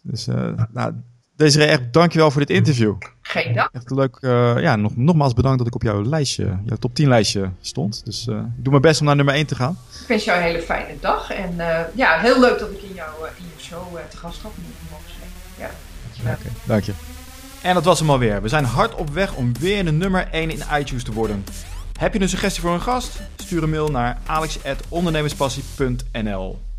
Dus, 0.02 0.26
eh 0.26 0.52
nou, 0.72 0.92
Desiree, 1.36 1.66
echt 1.66 1.92
dankjewel 1.92 2.30
voor 2.30 2.40
dit 2.40 2.56
interview. 2.56 2.94
Geen 3.22 3.54
dank. 3.54 3.68
Echt 3.72 3.90
leuk. 3.90 4.16
eh, 4.20 4.60
ja, 4.60 4.76
nog, 4.76 4.96
nogmaals 4.96 5.32
bedankt 5.32 5.58
dat 5.58 5.66
ik 5.66 5.74
op 5.74 5.82
jouw 5.82 6.02
lijstje, 6.02 6.58
jouw 6.64 6.76
top 6.76 6.94
10 6.94 7.08
lijstje 7.08 7.50
stond. 7.60 8.04
Dus 8.04 8.26
eh, 8.26 8.34
ik 8.36 8.42
doe 8.64 8.70
mijn 8.70 8.82
best 8.82 9.00
om 9.00 9.06
naar 9.06 9.16
nummer 9.16 9.34
1 9.34 9.46
te 9.46 9.54
gaan. 9.54 9.78
Ik 10.00 10.06
wens 10.08 10.24
jou 10.24 10.38
een 10.38 10.44
hele 10.44 10.60
fijne 10.62 10.94
dag. 11.00 11.30
En 11.30 11.54
ja, 11.94 12.18
heel 12.18 12.40
leuk 12.40 12.58
dat 12.58 12.70
ik 12.70 12.82
in, 12.82 12.94
jou, 12.94 13.10
in 13.38 13.44
je 13.56 13.62
show 13.62 13.96
te 14.08 14.16
gast 14.16 14.42
had 14.42 14.52
mogen 14.90 15.10
zijn. 15.18 15.30
Ja, 15.58 15.70
dankjewel. 16.02 16.32
Oké, 16.32 16.48
dank 16.66 16.82
je. 16.84 16.92
En 17.62 17.74
dat 17.74 17.84
was 17.84 17.98
hem 17.98 18.10
alweer. 18.10 18.42
We 18.42 18.48
zijn 18.48 18.64
hard 18.64 18.94
op 18.94 19.10
weg 19.10 19.34
om 19.34 19.52
weer 19.58 19.84
de 19.84 19.92
nummer 19.92 20.28
1 20.30 20.50
in 20.50 20.62
iTunes 20.78 21.04
te 21.04 21.12
worden. 21.12 21.44
Heb 21.98 22.12
je 22.12 22.20
een 22.20 22.28
suggestie 22.28 22.62
voor 22.62 22.72
een 22.72 22.80
gast? 22.80 23.20
Stuur 23.36 23.62
een 23.62 23.70
mail 23.70 23.88
naar 23.88 24.18
alex.ondernemerspassie.nl 24.26 26.69